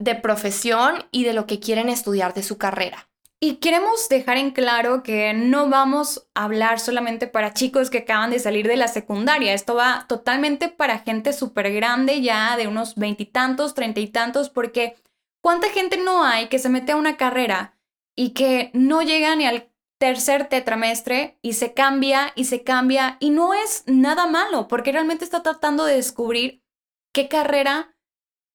de 0.00 0.14
profesión 0.14 1.04
y 1.10 1.24
de 1.24 1.32
lo 1.32 1.46
que 1.46 1.60
quieren 1.60 1.88
estudiar 1.88 2.34
de 2.34 2.42
su 2.42 2.58
carrera. 2.58 3.07
Y 3.40 3.56
queremos 3.56 4.08
dejar 4.08 4.36
en 4.36 4.50
claro 4.50 5.04
que 5.04 5.32
no 5.32 5.68
vamos 5.68 6.28
a 6.34 6.44
hablar 6.44 6.80
solamente 6.80 7.28
para 7.28 7.54
chicos 7.54 7.88
que 7.88 7.98
acaban 7.98 8.30
de 8.30 8.40
salir 8.40 8.66
de 8.66 8.76
la 8.76 8.88
secundaria. 8.88 9.54
Esto 9.54 9.76
va 9.76 10.06
totalmente 10.08 10.68
para 10.68 10.98
gente 10.98 11.32
súper 11.32 11.72
grande, 11.72 12.20
ya 12.20 12.56
de 12.56 12.66
unos 12.66 12.96
veintitantos, 12.96 13.74
treinta 13.74 14.00
y 14.00 14.08
tantos, 14.08 14.50
porque 14.50 14.96
¿cuánta 15.40 15.68
gente 15.70 15.98
no 15.98 16.24
hay 16.24 16.48
que 16.48 16.58
se 16.58 16.68
mete 16.68 16.92
a 16.92 16.96
una 16.96 17.16
carrera 17.16 17.78
y 18.16 18.30
que 18.30 18.70
no 18.74 19.02
llega 19.02 19.36
ni 19.36 19.46
al 19.46 19.70
tercer 19.98 20.48
tetramestre 20.48 21.38
y 21.40 21.52
se 21.52 21.74
cambia 21.74 22.32
y 22.34 22.44
se 22.44 22.64
cambia 22.64 23.18
y 23.20 23.30
no 23.30 23.54
es 23.54 23.84
nada 23.86 24.26
malo 24.26 24.66
porque 24.66 24.90
realmente 24.90 25.24
está 25.24 25.44
tratando 25.44 25.84
de 25.84 25.94
descubrir 25.94 26.64
qué 27.12 27.28
carrera 27.28 27.94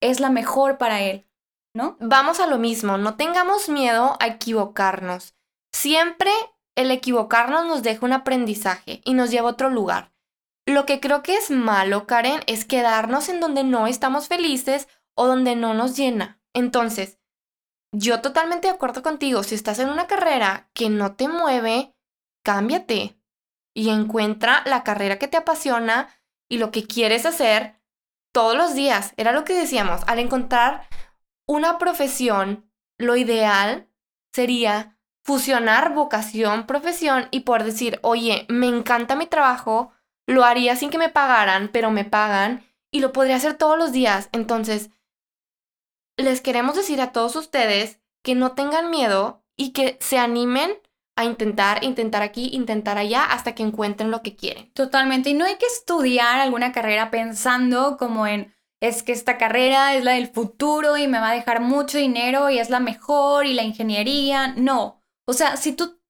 es 0.02 0.20
la 0.20 0.30
mejor 0.30 0.78
para 0.78 1.02
él. 1.02 1.26
¿No? 1.74 1.98
Vamos 2.00 2.40
a 2.40 2.48
lo 2.48 2.58
mismo, 2.58 2.98
no 2.98 3.16
tengamos 3.16 3.70
miedo 3.70 4.16
a 4.20 4.28
equivocarnos. 4.28 5.36
Siempre 5.72 6.32
el 6.76 6.92
equivocarnos 6.92 7.66
nos 7.66 7.84
deja 7.84 8.06
un 8.06 8.14
aprendizaje 8.14 9.02
y 9.06 9.14
nos 9.14 9.32
lleva 9.32 9.50
a 9.50 9.54
otro 9.54 9.70
lugar. 9.70 10.14
Lo 10.66 10.86
que 10.86 11.00
creo 11.00 11.24
que 11.24 11.36
es 11.36 11.52
malo, 11.52 12.08
Karen, 12.08 12.42
es 12.48 12.66
quedarnos 12.66 13.28
en 13.30 13.40
donde 13.40 13.64
no 13.64 13.88
estamos 13.88 14.28
felices 14.28 14.88
o 15.16 15.28
donde 15.28 15.56
no 15.56 15.74
nos 15.74 15.98
llena. 15.98 16.40
Entonces, 16.54 17.20
yo 17.92 18.22
totalmente 18.22 18.68
de 18.68 18.74
acuerdo 18.74 19.04
contigo, 19.04 19.44
si 19.44 19.56
estás 19.56 19.80
en 19.80 19.90
una 19.90 20.08
carrera 20.08 20.70
que 20.74 20.90
no 20.90 21.16
te 21.16 21.28
mueve, 21.28 21.94
cámbiate 22.44 23.20
y 23.76 23.90
encuentra 23.90 24.64
la 24.66 24.84
carrera 24.84 25.20
que 25.20 25.28
te 25.28 25.38
apasiona 25.38 26.10
y 26.50 26.58
lo 26.58 26.72
que 26.72 26.86
quieres 26.86 27.26
hacer 27.26 27.80
todos 28.32 28.56
los 28.56 28.74
días. 28.74 29.14
Era 29.18 29.32
lo 29.32 29.44
que 29.44 29.54
decíamos, 29.54 30.02
al 30.08 30.20
encontrar 30.20 30.88
una 31.48 31.78
profesión, 31.78 32.70
lo 32.98 33.16
ideal 33.16 33.88
sería 34.34 34.98
fusionar 35.24 35.94
vocación, 35.94 36.66
profesión 36.66 37.28
y 37.32 37.42
poder 37.42 37.64
decir, 37.64 38.00
oye, 38.04 38.46
me 38.50 38.68
encanta 38.68 39.16
mi 39.16 39.26
trabajo, 39.26 39.92
lo 40.28 40.44
haría 40.44 40.76
sin 40.76 40.90
que 40.90 40.98
me 40.98 41.10
pagaran, 41.10 41.70
pero 41.72 41.92
me 41.92 42.06
pagan 42.06 42.66
y 42.92 43.00
lo 43.00 43.14
podría 43.14 43.38
hacer 43.38 43.56
todos 43.56 43.78
los 43.78 43.92
días. 43.92 44.30
Entonces, 44.32 44.90
les 46.18 46.42
queremos 46.42 46.76
decir 46.76 47.02
a 47.02 47.12
todos 47.12 47.36
ustedes 47.36 48.00
que 48.22 48.36
no 48.36 48.52
tengan 48.52 48.90
miedo 48.90 49.44
y 49.56 49.72
que 49.72 49.98
se 50.00 50.18
animen 50.18 50.78
a 51.16 51.26
intentar, 51.26 51.84
intentar 51.84 52.24
aquí, 52.24 52.50
intentar 52.54 52.98
allá, 52.98 53.24
hasta 53.24 53.54
que 53.54 53.64
encuentren 53.64 54.12
lo 54.12 54.22
que 54.24 54.36
quieren. 54.36 54.72
Totalmente. 54.74 55.30
Y 55.30 55.34
no 55.34 55.46
hay 55.46 55.58
que 55.58 55.66
estudiar 55.66 56.40
alguna 56.40 56.72
carrera 56.72 57.12
pensando 57.12 57.98
como 57.98 58.26
en, 58.26 58.54
es 58.84 59.02
que 59.02 59.14
esta 59.14 59.38
carrera 59.38 59.96
es 59.96 60.04
la 60.04 60.12
del 60.12 60.28
futuro 60.28 60.98
y 60.98 61.08
me 61.08 61.20
va 61.20 61.30
a 61.30 61.34
dejar 61.34 61.62
mucho 61.62 61.98
dinero 61.98 62.50
y 62.50 62.60
es 62.60 62.70
la 62.70 62.82
mejor 62.82 63.46
y 63.46 63.54
la 63.54 63.64
ingeniería. 63.64 64.50
No. 64.58 65.02
O 65.26 65.32
sea, 65.32 65.56
si 65.56 65.72
tú 65.72 66.02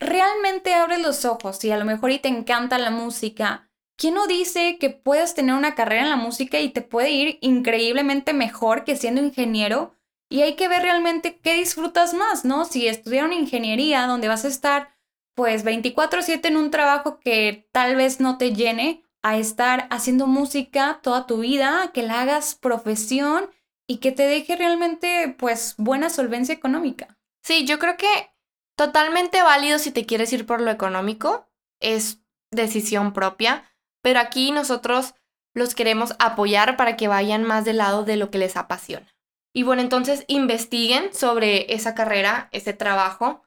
realmente 0.00 0.72
abres 0.72 1.02
los 1.02 1.26
ojos 1.26 1.62
y 1.62 1.70
a 1.70 1.76
lo 1.76 1.84
mejor 1.84 2.10
y 2.10 2.20
te 2.20 2.28
encanta 2.28 2.78
la 2.78 2.90
música, 2.90 3.70
¿quién 3.98 4.14
no 4.14 4.26
dice 4.26 4.78
que 4.78 4.88
puedes 4.88 5.34
tener 5.34 5.54
una 5.54 5.74
carrera 5.74 6.04
en 6.04 6.08
la 6.08 6.16
música 6.16 6.58
y 6.58 6.70
te 6.70 6.80
puede 6.80 7.10
ir 7.10 7.38
increíblemente 7.42 8.32
mejor 8.32 8.84
que 8.84 8.96
siendo 8.96 9.20
ingeniero? 9.20 9.94
Y 10.30 10.40
hay 10.40 10.54
que 10.54 10.68
ver 10.68 10.80
realmente 10.80 11.36
qué 11.36 11.52
disfrutas 11.52 12.14
más, 12.14 12.46
¿no? 12.46 12.64
Si 12.64 12.88
estudiar 12.88 13.26
una 13.26 13.34
ingeniería 13.34 14.06
donde 14.06 14.28
vas 14.28 14.46
a 14.46 14.48
estar 14.48 14.96
pues 15.34 15.64
24/7 15.64 16.48
en 16.48 16.56
un 16.56 16.70
trabajo 16.70 17.20
que 17.20 17.68
tal 17.72 17.94
vez 17.94 18.20
no 18.20 18.38
te 18.38 18.54
llene, 18.54 19.02
a 19.22 19.36
estar 19.36 19.86
haciendo 19.90 20.26
música 20.26 21.00
toda 21.02 21.26
tu 21.26 21.38
vida, 21.38 21.90
que 21.94 22.02
la 22.02 22.20
hagas 22.20 22.54
profesión 22.54 23.50
y 23.86 23.98
que 23.98 24.12
te 24.12 24.24
deje 24.24 24.56
realmente 24.56 25.34
pues 25.38 25.74
buena 25.78 26.10
solvencia 26.10 26.54
económica. 26.54 27.18
Sí, 27.42 27.64
yo 27.66 27.78
creo 27.78 27.96
que 27.96 28.32
totalmente 28.76 29.42
válido 29.42 29.78
si 29.78 29.90
te 29.90 30.06
quieres 30.06 30.32
ir 30.32 30.46
por 30.46 30.60
lo 30.60 30.70
económico, 30.70 31.48
es 31.80 32.20
decisión 32.50 33.12
propia, 33.12 33.64
pero 34.02 34.20
aquí 34.20 34.50
nosotros 34.50 35.14
los 35.54 35.74
queremos 35.74 36.14
apoyar 36.18 36.76
para 36.76 36.96
que 36.96 37.08
vayan 37.08 37.44
más 37.44 37.64
del 37.64 37.78
lado 37.78 38.04
de 38.04 38.16
lo 38.16 38.30
que 38.30 38.38
les 38.38 38.56
apasiona. 38.56 39.14
Y 39.54 39.64
bueno, 39.64 39.82
entonces 39.82 40.24
investiguen 40.28 41.12
sobre 41.12 41.74
esa 41.74 41.94
carrera, 41.94 42.48
ese 42.52 42.72
trabajo. 42.72 43.42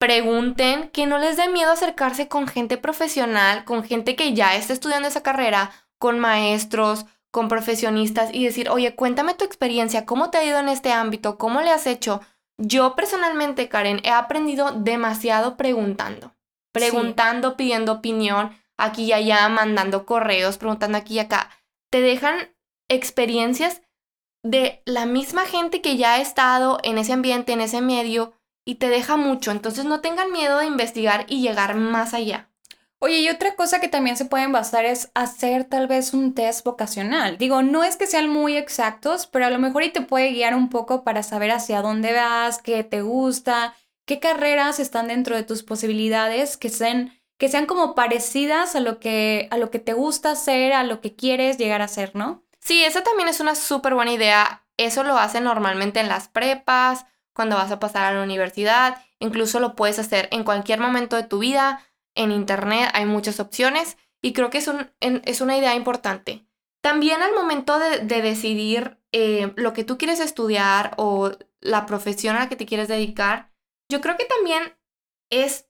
Pregunten, 0.00 0.88
que 0.92 1.04
no 1.04 1.18
les 1.18 1.36
dé 1.36 1.48
miedo 1.48 1.72
acercarse 1.72 2.26
con 2.26 2.48
gente 2.48 2.78
profesional, 2.78 3.66
con 3.66 3.84
gente 3.84 4.16
que 4.16 4.32
ya 4.32 4.56
está 4.56 4.72
estudiando 4.72 5.08
esa 5.08 5.22
carrera, 5.22 5.72
con 5.98 6.18
maestros, 6.18 7.04
con 7.30 7.48
profesionistas 7.48 8.30
y 8.32 8.46
decir, 8.46 8.70
oye, 8.70 8.94
cuéntame 8.94 9.34
tu 9.34 9.44
experiencia, 9.44 10.06
cómo 10.06 10.30
te 10.30 10.38
ha 10.38 10.44
ido 10.44 10.58
en 10.58 10.70
este 10.70 10.90
ámbito, 10.90 11.36
cómo 11.36 11.60
le 11.60 11.70
has 11.70 11.86
hecho. 11.86 12.22
Yo 12.56 12.96
personalmente, 12.96 13.68
Karen, 13.68 14.00
he 14.02 14.08
aprendido 14.10 14.72
demasiado 14.72 15.58
preguntando, 15.58 16.34
preguntando, 16.72 17.58
pidiendo 17.58 17.92
opinión, 17.92 18.56
aquí 18.78 19.04
y 19.04 19.12
allá, 19.12 19.46
mandando 19.50 20.06
correos, 20.06 20.56
preguntando 20.56 20.96
aquí 20.96 21.16
y 21.16 21.18
acá. 21.18 21.50
Te 21.90 22.00
dejan 22.00 22.54
experiencias 22.88 23.82
de 24.42 24.80
la 24.86 25.04
misma 25.04 25.44
gente 25.44 25.82
que 25.82 25.98
ya 25.98 26.14
ha 26.14 26.20
estado 26.22 26.78
en 26.84 26.96
ese 26.96 27.12
ambiente, 27.12 27.52
en 27.52 27.60
ese 27.60 27.82
medio, 27.82 28.32
y 28.64 28.76
te 28.76 28.88
deja 28.88 29.16
mucho. 29.16 29.50
Entonces 29.50 29.84
no 29.84 30.00
tengan 30.00 30.32
miedo 30.32 30.58
de 30.58 30.66
investigar 30.66 31.26
y 31.28 31.42
llegar 31.42 31.74
más 31.74 32.14
allá. 32.14 32.50
Oye, 33.02 33.20
y 33.20 33.30
otra 33.30 33.54
cosa 33.54 33.80
que 33.80 33.88
también 33.88 34.18
se 34.18 34.26
pueden 34.26 34.52
basar 34.52 34.84
es 34.84 35.10
hacer 35.14 35.64
tal 35.64 35.86
vez 35.86 36.12
un 36.12 36.34
test 36.34 36.64
vocacional. 36.66 37.38
Digo, 37.38 37.62
no 37.62 37.82
es 37.82 37.96
que 37.96 38.06
sean 38.06 38.28
muy 38.28 38.58
exactos, 38.58 39.26
pero 39.26 39.46
a 39.46 39.50
lo 39.50 39.58
mejor 39.58 39.84
y 39.84 39.90
te 39.90 40.02
puede 40.02 40.32
guiar 40.32 40.54
un 40.54 40.68
poco 40.68 41.02
para 41.02 41.22
saber 41.22 41.50
hacia 41.50 41.80
dónde 41.80 42.12
vas, 42.12 42.60
qué 42.60 42.84
te 42.84 43.00
gusta, 43.00 43.74
qué 44.04 44.20
carreras 44.20 44.80
están 44.80 45.08
dentro 45.08 45.34
de 45.34 45.44
tus 45.44 45.62
posibilidades, 45.62 46.58
que 46.58 46.68
sean, 46.68 47.18
que 47.38 47.48
sean 47.48 47.64
como 47.64 47.94
parecidas 47.94 48.76
a 48.76 48.80
lo 48.80 48.98
que, 49.00 49.48
a 49.50 49.56
lo 49.56 49.70
que 49.70 49.78
te 49.78 49.94
gusta 49.94 50.32
hacer, 50.32 50.74
a 50.74 50.84
lo 50.84 51.00
que 51.00 51.16
quieres 51.16 51.56
llegar 51.56 51.80
a 51.80 51.88
ser, 51.88 52.14
¿no? 52.14 52.42
Sí, 52.60 52.84
esa 52.84 53.02
también 53.02 53.30
es 53.30 53.40
una 53.40 53.54
súper 53.54 53.94
buena 53.94 54.12
idea. 54.12 54.66
Eso 54.76 55.04
lo 55.04 55.16
hacen 55.16 55.44
normalmente 55.44 56.00
en 56.00 56.08
las 56.08 56.28
prepas, 56.28 57.06
cuando 57.32 57.56
vas 57.56 57.70
a 57.70 57.80
pasar 57.80 58.04
a 58.04 58.14
la 58.14 58.22
universidad. 58.22 59.02
Incluso 59.18 59.60
lo 59.60 59.76
puedes 59.76 59.98
hacer 59.98 60.28
en 60.32 60.44
cualquier 60.44 60.80
momento 60.80 61.16
de 61.16 61.24
tu 61.24 61.38
vida. 61.38 61.84
En 62.14 62.32
internet 62.32 62.90
hay 62.94 63.06
muchas 63.06 63.40
opciones 63.40 63.96
y 64.22 64.32
creo 64.32 64.50
que 64.50 64.58
es, 64.58 64.68
un, 64.68 64.90
es 65.00 65.40
una 65.40 65.56
idea 65.56 65.74
importante. 65.74 66.46
También 66.82 67.22
al 67.22 67.34
momento 67.34 67.78
de, 67.78 68.00
decidir 68.00 68.98
eh, 69.12 69.52
lo 69.56 69.72
que 69.72 69.84
tú 69.84 69.98
quieres 69.98 70.20
estudiar 70.20 70.94
o 70.96 71.32
la 71.60 71.86
profesión 71.86 72.36
a 72.36 72.40
la 72.40 72.48
que 72.48 72.56
te 72.56 72.66
quieres 72.66 72.88
dedicar, 72.88 73.52
yo 73.90 74.00
creo 74.00 74.16
que 74.16 74.24
también 74.24 74.76
es 75.30 75.68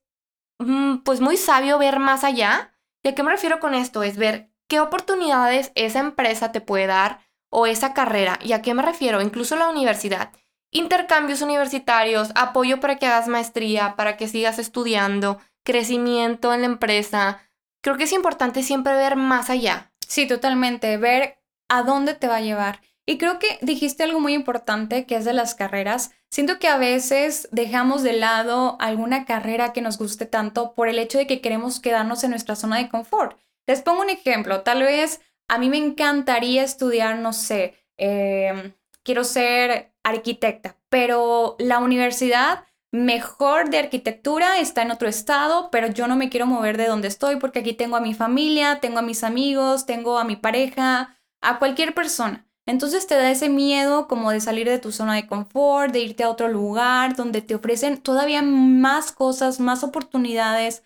mm, 0.59 0.99
pues 0.99 1.21
muy 1.21 1.37
sabio 1.37 1.79
ver 1.79 1.99
más 1.99 2.25
allá. 2.25 2.75
¿Y 3.02 3.09
a 3.09 3.14
qué 3.14 3.23
me 3.23 3.31
refiero 3.31 3.61
con 3.61 3.75
esto? 3.75 4.02
Es 4.02 4.17
ver 4.17 4.50
¿Qué 4.71 4.79
oportunidades 4.79 5.73
esa 5.75 5.99
empresa 5.99 6.52
te 6.52 6.61
puede 6.61 6.87
dar 6.87 7.26
o 7.50 7.67
esa 7.67 7.93
carrera? 7.93 8.38
¿Y 8.40 8.52
a 8.52 8.62
qué 8.62 8.73
me 8.73 8.83
refiero? 8.83 9.21
Incluso 9.21 9.57
la 9.57 9.69
universidad. 9.69 10.31
Intercambios 10.73 11.43
universitarios, 11.43 12.31
apoyo 12.35 12.79
para 12.81 12.97
que 12.97 13.07
hagas 13.07 13.29
maestría, 13.29 13.97
para 13.97 14.17
que 14.17 14.29
sigas 14.29 14.59
estudiando, 14.59 15.39
crecimiento 15.65 16.55
en 16.55 16.61
la 16.61 16.67
empresa. 16.67 17.43
Creo 17.83 17.97
que 17.97 18.05
es 18.05 18.12
importante 18.12 18.62
siempre 18.62 18.95
ver 18.95 19.17
más 19.17 19.50
allá. 19.50 19.93
Sí, 20.07 20.27
totalmente, 20.27 20.97
ver 20.97 21.39
a 21.69 21.83
dónde 21.83 22.15
te 22.15 22.29
va 22.29 22.37
a 22.37 22.43
llevar. 22.43 22.81
Y 23.07 23.19
creo 23.19 23.41
que 23.41 23.59
dijiste 23.62 24.05
algo 24.05 24.21
muy 24.21 24.35
importante 24.35 25.07
que 25.07 25.17
es 25.17 25.25
de 25.25 25.33
las 25.33 25.57
carreras. 25.57 26.12
Siento 26.31 26.61
que 26.61 26.69
a 26.69 26.77
veces 26.79 27.49
dejamos 27.50 28.05
de 28.05 28.12
lado 28.12 28.77
alguna 28.79 29.25
carrera 29.25 29.73
que 29.73 29.81
nos 29.81 29.99
guste 29.99 30.27
tanto 30.27 30.75
por 30.75 30.89
el 30.89 31.00
hecho 31.00 31.19
de 31.19 31.27
que 31.27 31.41
queremos 31.41 31.81
quedarnos 31.81 32.23
en 32.23 32.31
nuestra 32.31 32.55
zona 32.55 32.79
de 32.79 32.89
confort. 32.89 33.37
Les 33.67 33.83
pongo 33.83 34.03
un 34.03 34.11
ejemplo, 34.11 34.62
tal 34.62 34.83
vez 34.83 35.21
a 35.49 35.59
mí 35.59 35.69
me 35.69 35.79
encantaría 35.79 36.62
estudiar, 36.62 37.19
no 37.19 37.33
sé, 37.33 37.75
em, 37.97 38.75
quiero 39.03 39.25
ser 39.25 39.89
arquitecta, 40.02 40.76
pero 40.88 41.57
la 41.59 41.78
universidad 41.78 42.64
mejor 42.92 43.71
de 43.71 43.78
arquitectura 43.78 44.59
está 44.59 44.83
en 44.83 44.90
otro 44.90 45.09
estado, 45.09 45.71
pero 45.71 45.88
yo 45.88 46.09
no 46.09 46.16
me 46.16 46.28
quiero 46.28 46.47
mover 46.47 46.76
de 46.76 46.87
donde 46.87 47.09
estoy 47.09 47.37
porque 47.37 47.61
aquí 47.61 47.73
tengo 47.73 47.97
a 47.97 48.00
mi 48.00 48.14
familia, 48.14 48.80
tengo 48.80 48.99
a 48.99 49.02
mis 49.02 49.23
amigos, 49.23 49.87
tengo 49.87 50.19
a 50.19 50.25
mi 50.25 50.37
pareja, 50.37 51.16
a 51.40 51.59
cualquier 51.59 51.95
persona. 51.95 52.47
Entonces 52.66 53.07
te 53.07 53.14
da 53.14 53.30
ese 53.30 53.49
miedo 53.49 54.07
como 54.07 54.30
de 54.30 54.40
salir 54.40 54.69
de 54.69 54.78
tu 54.78 54.92
zona 54.92 55.14
de 55.14 55.26
confort, 55.26 55.92
de 55.92 56.00
irte 56.00 56.25
a 56.25 56.30
otro 56.30 56.49
lugar 56.49 57.16
donde 57.16 57.42
te 57.42 57.54
ofrecen 57.54 57.99
todavía 57.99 58.42
más 58.42 59.12
cosas, 59.12 59.61
más 59.61 59.83
oportunidades, 59.83 60.85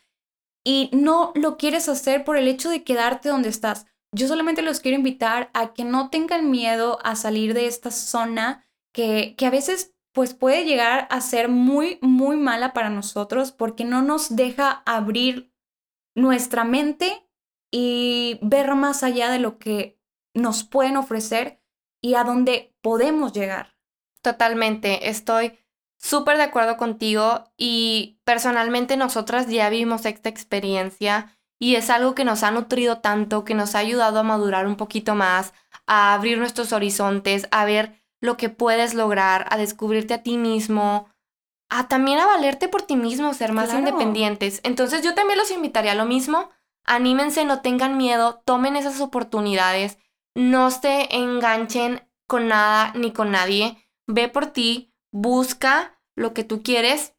y 0.65 0.89
no 0.93 1.33
lo 1.35 1.59
quieres 1.59 1.89
hacer 1.89 2.25
por 2.25 2.37
el 2.39 2.49
hecho 2.49 2.71
de 2.71 2.85
quedarte 2.85 3.29
donde 3.29 3.51
estás. 3.51 3.87
Yo 4.13 4.29
solamente 4.29 4.63
los 4.63 4.81
quiero 4.81 4.97
invitar 4.97 5.51
a 5.53 5.75
que 5.75 5.85
no 5.85 6.09
tengan 6.09 6.51
miedo 6.51 6.99
a 7.03 7.17
salir 7.17 7.53
de 7.53 7.67
esta 7.67 7.91
zona 7.91 8.64
que, 8.95 9.35
que 9.37 9.47
a 9.47 9.51
veces 9.51 9.95
pues 10.13 10.33
puede 10.33 10.65
llegar 10.65 11.09
a 11.11 11.21
ser 11.21 11.49
muy, 11.49 11.99
muy 12.01 12.37
mala 12.37 12.73
para 12.73 12.89
nosotros 12.89 13.51
porque 13.51 13.85
no 13.85 14.01
nos 14.01 14.37
deja 14.37 14.83
abrir 14.87 15.53
nuestra 16.15 16.63
mente 16.63 17.29
y 17.73 18.39
ver 18.41 18.73
más 18.77 19.03
allá 19.03 19.31
de 19.31 19.41
lo 19.41 19.59
que 19.59 20.01
nos 20.33 20.63
pueden 20.63 20.97
ofrecer 20.97 21.61
y 22.01 22.15
a 22.15 22.23
dónde 22.23 22.77
podemos 22.81 23.33
llegar. 23.33 23.77
Totalmente, 24.23 25.09
estoy 25.09 25.59
súper 25.99 26.37
de 26.37 26.45
acuerdo 26.45 26.77
contigo 26.77 27.53
y 27.57 28.21
personalmente 28.25 28.97
nosotras 28.97 29.49
ya 29.49 29.69
vimos 29.71 30.07
esta 30.07 30.29
experiencia 30.29 31.37
y 31.59 31.75
es 31.75 31.91
algo 31.91 32.15
que 32.15 32.25
nos 32.25 32.45
ha 32.45 32.53
nutrido 32.53 33.01
tanto, 33.01 33.45
que 33.45 33.55
nos 33.55 33.75
ha 33.75 33.79
ayudado 33.81 34.21
a 34.21 34.23
madurar 34.23 34.69
un 34.69 34.77
poquito 34.77 35.17
más, 35.17 35.55
a 35.87 36.15
abrir 36.15 36.39
nuestros 36.39 36.73
horizontes, 36.73 37.49
a 37.51 37.65
ver 37.65 38.04
lo 38.25 38.39
que 38.39 38.49
puedes 38.49 38.95
lograr, 38.95 39.47
a 39.51 39.59
descubrirte 39.59 40.15
a 40.15 40.23
ti 40.23 40.39
mismo, 40.39 41.11
a 41.69 41.89
también 41.89 42.19
a 42.19 42.27
valerte 42.27 42.69
por 42.69 42.81
ti 42.81 42.97
mismo, 42.97 43.35
ser 43.35 43.53
más 43.53 43.75
independientes. 43.75 44.61
Entonces 44.65 45.03
yo 45.03 45.15
también 45.15 45.39
los 45.39 45.51
invitaría 45.51 45.93
a 45.93 45.95
lo 45.95 46.07
mismo. 46.07 46.49
Anímense, 46.87 47.45
no 47.45 47.61
tengan 47.61 47.99
miedo, 47.99 48.43
tomen 48.47 48.77
esas 48.77 49.03
oportunidades, 49.03 49.99
no 50.35 50.71
se 50.71 51.15
enganchen 51.15 52.09
con 52.27 52.49
nada 52.49 52.93
ni 52.95 53.13
con 53.13 53.31
nadie. 53.31 53.77
Ve 54.07 54.31
por 54.31 54.47
ti, 54.47 54.95
busca 55.13 56.01
lo 56.17 56.33
que 56.33 56.45
tú 56.45 56.63
quieres, 56.63 57.13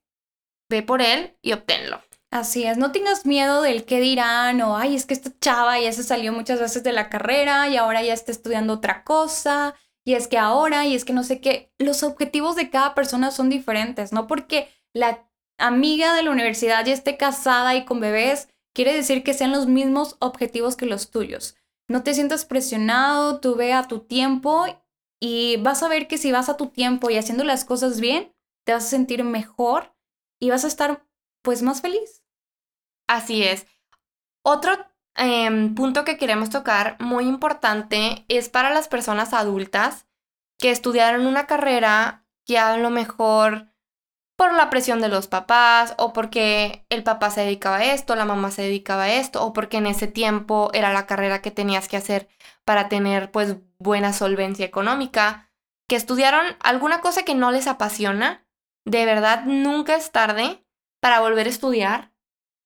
ve 0.69 0.81
por 0.81 1.03
él 1.03 1.38
y 1.43 1.53
obténlo. 1.53 2.01
Así 2.31 2.63
es, 2.63 2.77
no 2.77 2.91
tengas 2.91 3.27
miedo 3.27 3.62
del 3.62 3.85
qué 3.85 4.00
dirán 4.00 4.59
o, 4.62 4.75
ay, 4.75 4.95
es 4.95 5.05
que 5.05 5.13
esta 5.13 5.29
chava 5.39 5.79
ya 5.79 5.91
se 5.93 6.03
salió 6.03 6.33
muchas 6.33 6.59
veces 6.59 6.81
de 6.81 6.93
la 6.93 7.09
carrera 7.09 7.69
y 7.69 7.77
ahora 7.77 8.01
ya 8.01 8.13
está 8.13 8.31
estudiando 8.31 8.74
otra 8.74 9.03
cosa 9.03 9.75
y 10.05 10.13
es 10.13 10.27
que 10.27 10.38
ahora 10.38 10.85
y 10.85 10.95
es 10.95 11.03
que 11.03 11.13
no 11.13 11.24
sé 11.24 11.41
qué. 11.41 11.74
Los 11.79 12.03
objetivos 12.03 12.55
de 12.55 12.69
cada 12.69 12.93
persona 12.93 13.31
son 13.31 13.50
diferentes, 13.50 14.13
no 14.13 14.27
porque 14.27 14.69
la 14.93 15.27
amiga 15.57 16.13
de 16.13 16.24
la 16.24 16.31
universidad 16.31 16.85
ya 16.85 16.93
esté 16.93 17.17
casada 17.17 17.75
y 17.75 17.85
con 17.85 18.00
bebés, 18.00 18.50
quiere 18.74 18.93
decir 18.93 19.24
que 19.24 19.33
sean 19.33 19.51
los 19.51 19.67
mismos 19.67 20.15
objetivos 20.19 20.75
que 20.75 20.85
los 20.85 21.09
tuyos. 21.09 21.55
No 21.89 22.03
te 22.03 22.13
sientas 22.13 22.45
presionado, 22.45 23.39
tú 23.39 23.55
ve 23.55 23.74
a 23.74 23.88
tu 23.88 24.00
tiempo 24.01 24.65
y 25.19 25.57
vas 25.57 25.81
a 25.81 25.88
ver 25.88 26.07
que 26.07 26.17
si 26.17 26.31
vas 26.31 26.50
a 26.50 26.57
tu 26.57 26.67
tiempo 26.67 27.09
y 27.09 27.17
haciendo 27.17 27.43
las 27.43 27.65
cosas 27.65 28.00
bien, 28.00 28.31
te 28.63 28.74
vas 28.74 28.85
a 28.85 28.89
sentir 28.89 29.24
mejor 29.24 29.95
y 30.39 30.50
vas 30.51 30.65
a 30.65 30.67
estar 30.67 31.05
pues 31.41 31.62
más 31.62 31.81
feliz. 31.81 32.24
Así 33.07 33.43
es. 33.43 33.65
Otro 34.43 34.74
em, 35.15 35.75
punto 35.75 36.05
que 36.05 36.17
queremos 36.17 36.50
tocar 36.50 36.98
muy 37.00 37.25
importante 37.25 38.25
es 38.27 38.50
para 38.50 38.74
las 38.74 38.88
personas 38.88 39.34
adultas 39.34 40.05
que 40.57 40.72
estudiaron 40.72 41.25
una 41.25 41.48
carrera 41.48 42.25
que 42.45 42.57
a 42.60 42.77
lo 42.77 42.89
mejor 42.89 43.67
por 44.36 44.53
la 44.53 44.69
presión 44.69 45.01
de 45.01 45.07
los 45.07 45.27
papás 45.27 45.95
o 45.98 46.13
porque 46.13 46.86
el 46.89 47.03
papá 47.03 47.29
se 47.29 47.41
dedicaba 47.41 47.77
a 47.77 47.93
esto, 47.93 48.15
la 48.15 48.25
mamá 48.25 48.51
se 48.51 48.63
dedicaba 48.63 49.03
a 49.03 49.13
esto 49.13 49.43
o 49.43 49.53
porque 49.53 49.77
en 49.77 49.88
ese 49.88 50.07
tiempo 50.07 50.69
era 50.74 50.91
la 50.91 51.05
carrera 51.05 51.41
que 51.41 51.51
tenías 51.51 51.88
que 51.88 51.98
hacer 51.98 52.27
para 52.65 52.89
tener 52.89 53.31
pues 53.31 53.57
buena 53.79 54.12
solvencia 54.12 54.65
económica, 54.65 55.50
que 55.88 55.95
estudiaron 55.95 56.45
alguna 56.60 57.00
cosa 57.00 57.24
que 57.24 57.36
no 57.36 57.51
les 57.51 57.67
apasiona, 57.67 58.45
de 58.86 59.05
verdad 59.05 59.45
nunca 59.45 59.95
es 59.95 60.12
tarde 60.12 60.65
para 61.00 61.22
volver 61.22 61.48
a 61.48 61.51
estudiar 61.51 62.12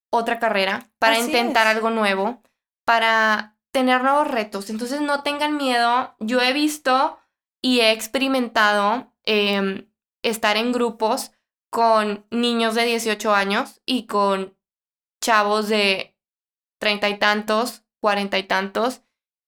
otra 0.10 0.40
carrera, 0.40 0.90
para 1.00 1.18
intentar 1.18 1.68
algo 1.68 1.90
nuevo, 1.90 2.42
para 2.86 3.58
tener 3.72 4.02
nuevos 4.02 4.28
retos. 4.28 4.70
Entonces 4.70 5.02
no 5.02 5.24
tengan 5.24 5.58
miedo, 5.58 6.16
yo 6.20 6.42
he 6.42 6.54
visto 6.54 7.20
y 7.62 7.82
he 7.82 7.92
experimentado 7.92 9.14
em, 9.24 9.90
estar 10.24 10.58
en 10.58 10.72
grupos 10.72 11.32
con 11.70 12.26
niños 12.32 12.76
de 12.76 12.86
18 12.86 13.34
años 13.34 13.82
y 13.86 14.08
con 14.08 14.58
chavos 15.22 15.68
de 15.70 16.18
treinta 16.80 17.10
y 17.10 17.20
tantos, 17.20 17.84
cuarenta 18.02 18.38
y 18.38 18.44
tantos. 18.44 19.02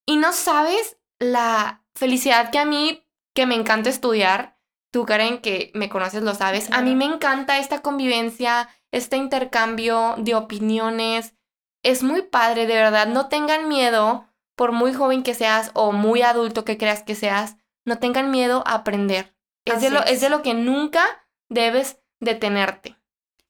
Y 0.06 0.16
no 0.16 0.32
sabes 0.32 0.98
la 1.18 1.84
felicidad 1.94 2.50
que 2.50 2.58
a 2.58 2.64
mí, 2.64 3.06
que 3.34 3.46
me 3.46 3.54
encanta 3.54 3.90
estudiar, 3.90 4.58
tú 4.92 5.06
Karen, 5.06 5.40
que 5.40 5.70
me 5.74 5.88
conoces, 5.88 6.22
lo 6.22 6.34
sabes, 6.34 6.70
a 6.70 6.82
mí 6.82 6.94
me 6.94 7.06
encanta 7.06 7.58
esta 7.58 7.80
convivencia, 7.80 8.68
este 8.92 9.16
intercambio 9.16 10.14
de 10.18 10.34
opiniones. 10.34 11.34
Es 11.82 12.02
muy 12.02 12.22
padre, 12.22 12.66
de 12.66 12.74
verdad. 12.74 13.08
No 13.08 13.28
tengan 13.28 13.68
miedo, 13.68 14.28
por 14.54 14.70
muy 14.72 14.94
joven 14.94 15.22
que 15.24 15.34
seas 15.34 15.70
o 15.74 15.90
muy 15.92 16.22
adulto 16.22 16.64
que 16.64 16.78
creas 16.78 17.02
que 17.02 17.16
seas, 17.16 17.56
no 17.84 17.98
tengan 17.98 18.30
miedo 18.30 18.62
a 18.66 18.74
aprender. 18.74 19.34
Es 19.64 19.80
de, 19.80 19.90
lo, 19.90 20.04
es 20.04 20.20
de 20.20 20.28
lo 20.28 20.42
que 20.42 20.54
nunca 20.54 21.04
debes 21.48 21.98
detenerte. 22.20 22.96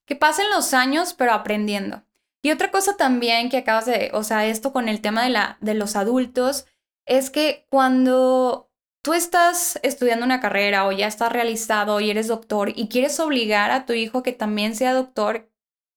Que 0.06 0.16
pasen 0.16 0.48
los 0.50 0.72
años, 0.74 1.14
pero 1.14 1.32
aprendiendo. 1.32 2.02
Y 2.42 2.50
otra 2.50 2.70
cosa 2.70 2.96
también 2.96 3.50
que 3.50 3.58
acabas 3.58 3.86
de, 3.86 4.10
o 4.14 4.24
sea, 4.24 4.46
esto 4.46 4.72
con 4.72 4.88
el 4.88 5.00
tema 5.00 5.22
de, 5.22 5.30
la, 5.30 5.58
de 5.60 5.74
los 5.74 5.94
adultos, 5.96 6.66
es 7.06 7.30
que 7.30 7.66
cuando 7.70 8.71
tú 9.02 9.14
estás 9.14 9.78
estudiando 9.82 10.24
una 10.24 10.40
carrera 10.40 10.86
o 10.86 10.92
ya 10.92 11.08
estás 11.08 11.32
realizado 11.32 12.00
y 12.00 12.10
eres 12.10 12.28
doctor 12.28 12.72
y 12.74 12.88
quieres 12.88 13.18
obligar 13.20 13.70
a 13.70 13.84
tu 13.84 13.92
hijo 13.92 14.22
que 14.22 14.32
también 14.32 14.74
sea 14.74 14.94
doctor, 14.94 15.50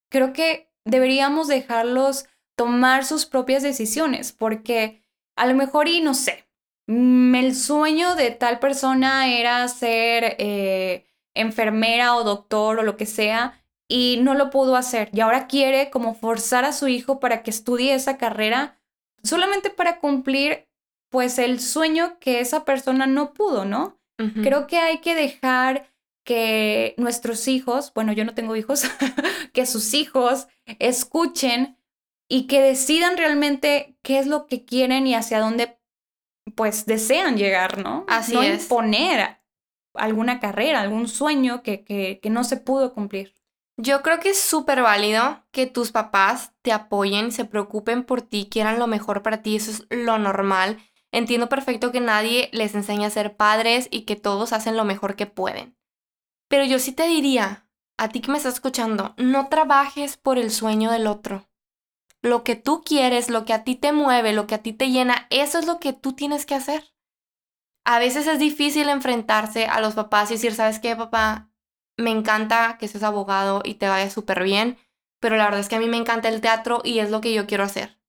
creo 0.10 0.34
que 0.34 0.72
deberíamos 0.84 1.48
dejarlos 1.48 2.26
tomar 2.56 3.06
sus 3.06 3.26
propias 3.26 3.64
decisiones, 3.64 4.32
porque 4.32 5.02
a 5.36 5.46
lo 5.46 5.56
mejor, 5.56 5.88
y 5.88 6.02
no 6.02 6.14
sé, 6.14 6.48
mm, 6.88 7.36
el 7.36 7.56
sueño 7.56 8.16
de 8.16 8.32
tal 8.32 8.60
persona 8.60 9.28
era 9.28 9.68
ser 9.68 10.36
eh, 10.40 11.06
enfermera 11.36 12.16
o 12.16 12.24
doctor 12.24 12.80
o 12.80 12.84
lo 12.84 12.98
que 12.98 13.06
sea 13.06 13.62
y 13.88 14.20
no 14.22 14.34
lo 14.34 14.50
pudo 14.50 14.76
hacer 14.76 15.10
y 15.14 15.20
ahora 15.20 15.48
quiere 15.48 15.92
como 15.92 16.16
forzar 16.16 16.66
a 16.66 16.74
su 16.74 16.88
hijo 16.88 17.20
para 17.20 17.44
que 17.44 17.52
estudie 17.52 17.94
esa 17.94 18.18
carrera 18.18 18.80
solamente 19.24 19.70
para 19.70 20.00
cumplir 20.00 20.68
pues 21.10 21.40
el 21.40 21.60
sueño 21.60 22.18
que 22.20 22.40
esa 22.40 22.66
persona 22.66 23.08
no 23.08 23.34
pudo, 23.34 23.66
¿no? 23.66 24.00
Creo 24.42 24.66
que 24.66 24.78
hay 24.78 25.00
que 25.00 25.14
dejar 25.14 25.92
que 26.26 26.96
nuestros 26.98 27.48
hijos, 27.48 27.92
bueno, 27.94 28.14
yo 28.14 28.24
no 28.24 28.34
tengo 28.34 28.56
hijos, 28.56 28.84
que 29.54 29.66
sus 29.66 29.94
hijos 29.94 30.48
escuchen 30.80 31.78
y 32.30 32.48
que 32.48 32.62
decidan 32.62 33.18
realmente 33.18 33.98
qué 34.02 34.20
es 34.20 34.28
lo 34.28 34.48
que 34.48 34.66
quieren 34.66 35.06
y 35.06 35.16
hacia 35.16 35.40
dónde 35.40 35.78
pues 36.56 36.86
desean 36.86 37.38
llegar, 37.38 37.78
¿no? 37.78 38.06
Así 38.08 38.34
no 38.34 38.42
es. 38.42 38.64
imponer 38.64 39.42
alguna 39.94 40.40
carrera, 40.40 40.82
algún 40.82 41.08
sueño 41.08 41.62
que, 41.62 41.84
que, 41.84 42.20
que 42.22 42.30
no 42.30 42.44
se 42.44 42.58
pudo 42.58 42.94
cumplir. 42.94 43.34
Yo 43.78 44.02
creo 44.02 44.20
que 44.20 44.30
es 44.30 44.40
súper 44.40 44.82
válido 44.82 45.44
que 45.52 45.66
tus 45.66 45.92
papás 45.92 46.54
te 46.62 46.72
apoyen, 46.72 47.32
se 47.32 47.46
preocupen 47.46 48.04
por 48.04 48.22
ti, 48.22 48.48
quieran 48.50 48.80
lo 48.80 48.88
mejor 48.88 49.22
para 49.22 49.42
ti, 49.42 49.58
eso 49.58 49.72
es 49.72 49.86
lo 49.90 50.18
normal. 50.18 50.78
Entiendo 51.16 51.50
perfecto 51.50 51.92
que 51.92 52.02
nadie 52.02 52.50
les 52.52 52.76
enseña 52.76 53.08
a 53.08 53.12
ser 53.12 53.36
padres 53.36 53.88
y 53.90 54.02
que 54.02 54.16
todos 54.16 54.54
hacen 54.54 54.78
lo 54.78 54.86
mejor 54.86 55.16
que 55.16 55.26
pueden. 55.26 55.78
Pero 56.48 56.66
yo 56.66 56.78
sí 56.78 56.92
te 56.92 57.08
diría, 57.08 57.68
a 57.98 58.10
ti 58.10 58.22
que 58.22 58.32
me 58.32 58.38
estás 58.38 58.56
escuchando, 58.56 59.16
no 59.18 59.48
trabajes 59.48 60.18
por 60.18 60.38
el 60.38 60.52
sueño 60.52 60.92
del 60.92 61.08
otro. 61.08 61.48
Lo 62.22 62.44
que 62.44 62.56
tú 62.56 62.84
quieres, 62.84 63.30
lo 63.30 63.46
que 63.46 63.54
a 63.54 63.64
ti 63.64 63.76
te 63.76 63.94
mueve, 63.94 64.34
lo 64.34 64.46
que 64.46 64.56
a 64.56 64.62
ti 64.62 64.74
te 64.74 64.90
llena, 64.90 65.28
eso 65.30 65.58
es 65.58 65.66
lo 65.66 65.80
que 65.80 65.94
tú 65.94 66.14
tienes 66.14 66.46
que 66.46 66.56
hacer 66.56 66.96
a 67.86 68.00
veces 68.00 68.26
es 68.26 68.40
difícil 68.40 68.90
enfrentarse 68.90 69.68
a 69.68 69.80
los 69.80 69.94
papás 69.94 70.32
y 70.32 70.34
decir, 70.34 70.56
¿sabes 70.56 70.80
qué, 70.80 70.96
papá? 70.96 71.52
Me 71.98 72.10
encanta 72.10 72.78
que 72.80 72.88
seas 72.88 73.04
abogado 73.04 73.62
y 73.64 73.76
te 73.76 73.88
vaya 73.88 74.10
súper 74.10 74.44
bien, 74.44 74.78
pero 75.22 75.38
la 75.38 75.46
verdad 75.46 75.60
es 75.60 75.70
que 75.70 75.76
a 75.76 75.80
mí 75.80 75.88
me 75.88 75.98
encanta 75.98 76.28
el 76.28 76.42
teatro 76.42 76.82
y 76.84 77.00
es 77.00 77.12
lo 77.12 77.22
que 77.22 77.34
yo 77.34 77.46
quiero 77.46 77.64
hacer. 77.64 78.00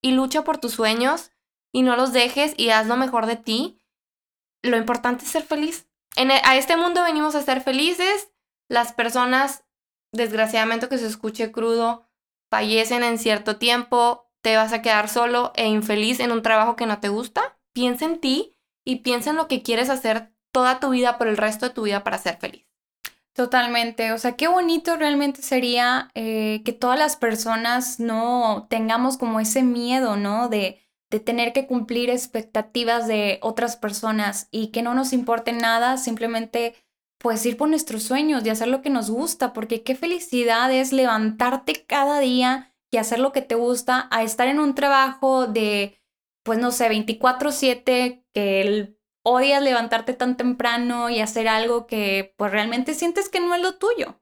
Y 0.00 0.12
lucha 0.12 0.44
por 0.44 0.58
tus 0.58 0.72
sueños 0.72 1.30
y 1.72 1.82
no 1.82 1.96
los 1.96 2.12
dejes 2.12 2.54
y 2.56 2.70
haz 2.70 2.86
lo 2.86 2.96
mejor 2.96 3.26
de 3.26 3.36
ti. 3.36 3.80
Lo 4.62 4.76
importante 4.76 5.24
es 5.24 5.30
ser 5.30 5.42
feliz. 5.42 5.88
En 6.14 6.30
e, 6.30 6.40
a 6.44 6.56
este 6.56 6.76
mundo 6.76 7.02
venimos 7.02 7.34
a 7.34 7.42
ser 7.42 7.62
felices. 7.62 8.30
Las 8.68 8.92
personas, 8.92 9.64
desgraciadamente 10.12 10.88
que 10.88 10.98
se 10.98 11.06
escuche 11.06 11.50
crudo, 11.50 12.06
fallecen 12.50 13.02
en 13.02 13.18
cierto 13.18 13.56
tiempo, 13.56 14.30
te 14.42 14.56
vas 14.56 14.72
a 14.72 14.82
quedar 14.82 15.08
solo 15.08 15.52
e 15.56 15.66
infeliz 15.66 16.20
en 16.20 16.32
un 16.32 16.42
trabajo 16.42 16.76
que 16.76 16.86
no 16.86 17.00
te 17.00 17.08
gusta. 17.08 17.58
Piensa 17.72 18.04
en 18.04 18.20
ti 18.20 18.58
y 18.84 18.96
piensa 18.96 19.30
en 19.30 19.36
lo 19.36 19.48
que 19.48 19.62
quieres 19.62 19.88
hacer 19.88 20.32
toda 20.52 20.80
tu 20.80 20.90
vida 20.90 21.16
por 21.16 21.28
el 21.28 21.38
resto 21.38 21.68
de 21.68 21.74
tu 21.74 21.82
vida 21.82 22.04
para 22.04 22.18
ser 22.18 22.36
feliz. 22.36 22.66
Totalmente, 23.32 24.12
o 24.12 24.18
sea, 24.18 24.36
qué 24.36 24.46
bonito 24.46 24.96
realmente 24.96 25.40
sería 25.40 26.10
eh, 26.14 26.60
que 26.66 26.74
todas 26.74 26.98
las 26.98 27.16
personas 27.16 27.98
no 27.98 28.66
tengamos 28.68 29.16
como 29.16 29.40
ese 29.40 29.62
miedo, 29.62 30.16
¿no? 30.16 30.50
De, 30.50 30.82
de 31.12 31.20
tener 31.20 31.52
que 31.52 31.66
cumplir 31.66 32.08
expectativas 32.08 33.06
de 33.06 33.38
otras 33.42 33.76
personas 33.76 34.48
y 34.50 34.68
que 34.68 34.80
no 34.80 34.94
nos 34.94 35.12
importe 35.12 35.52
nada, 35.52 35.98
simplemente 35.98 36.74
pues 37.18 37.44
ir 37.44 37.58
por 37.58 37.68
nuestros 37.68 38.02
sueños 38.02 38.44
y 38.44 38.48
hacer 38.48 38.68
lo 38.68 38.80
que 38.80 38.88
nos 38.88 39.10
gusta, 39.10 39.52
porque 39.52 39.82
qué 39.82 39.94
felicidad 39.94 40.72
es 40.72 40.90
levantarte 40.92 41.84
cada 41.84 42.18
día 42.18 42.74
y 42.90 42.96
hacer 42.96 43.18
lo 43.18 43.30
que 43.32 43.42
te 43.42 43.54
gusta, 43.54 44.08
a 44.10 44.22
estar 44.22 44.48
en 44.48 44.58
un 44.58 44.74
trabajo 44.74 45.46
de 45.46 46.00
pues 46.44 46.58
no 46.58 46.70
sé, 46.72 46.88
24/7, 46.88 48.24
que 48.34 48.96
odias 49.22 49.62
levantarte 49.62 50.14
tan 50.14 50.36
temprano 50.38 51.10
y 51.10 51.20
hacer 51.20 51.46
algo 51.46 51.86
que 51.86 52.34
pues 52.38 52.50
realmente 52.50 52.94
sientes 52.94 53.28
que 53.28 53.40
no 53.40 53.54
es 53.54 53.60
lo 53.60 53.76
tuyo. 53.76 54.18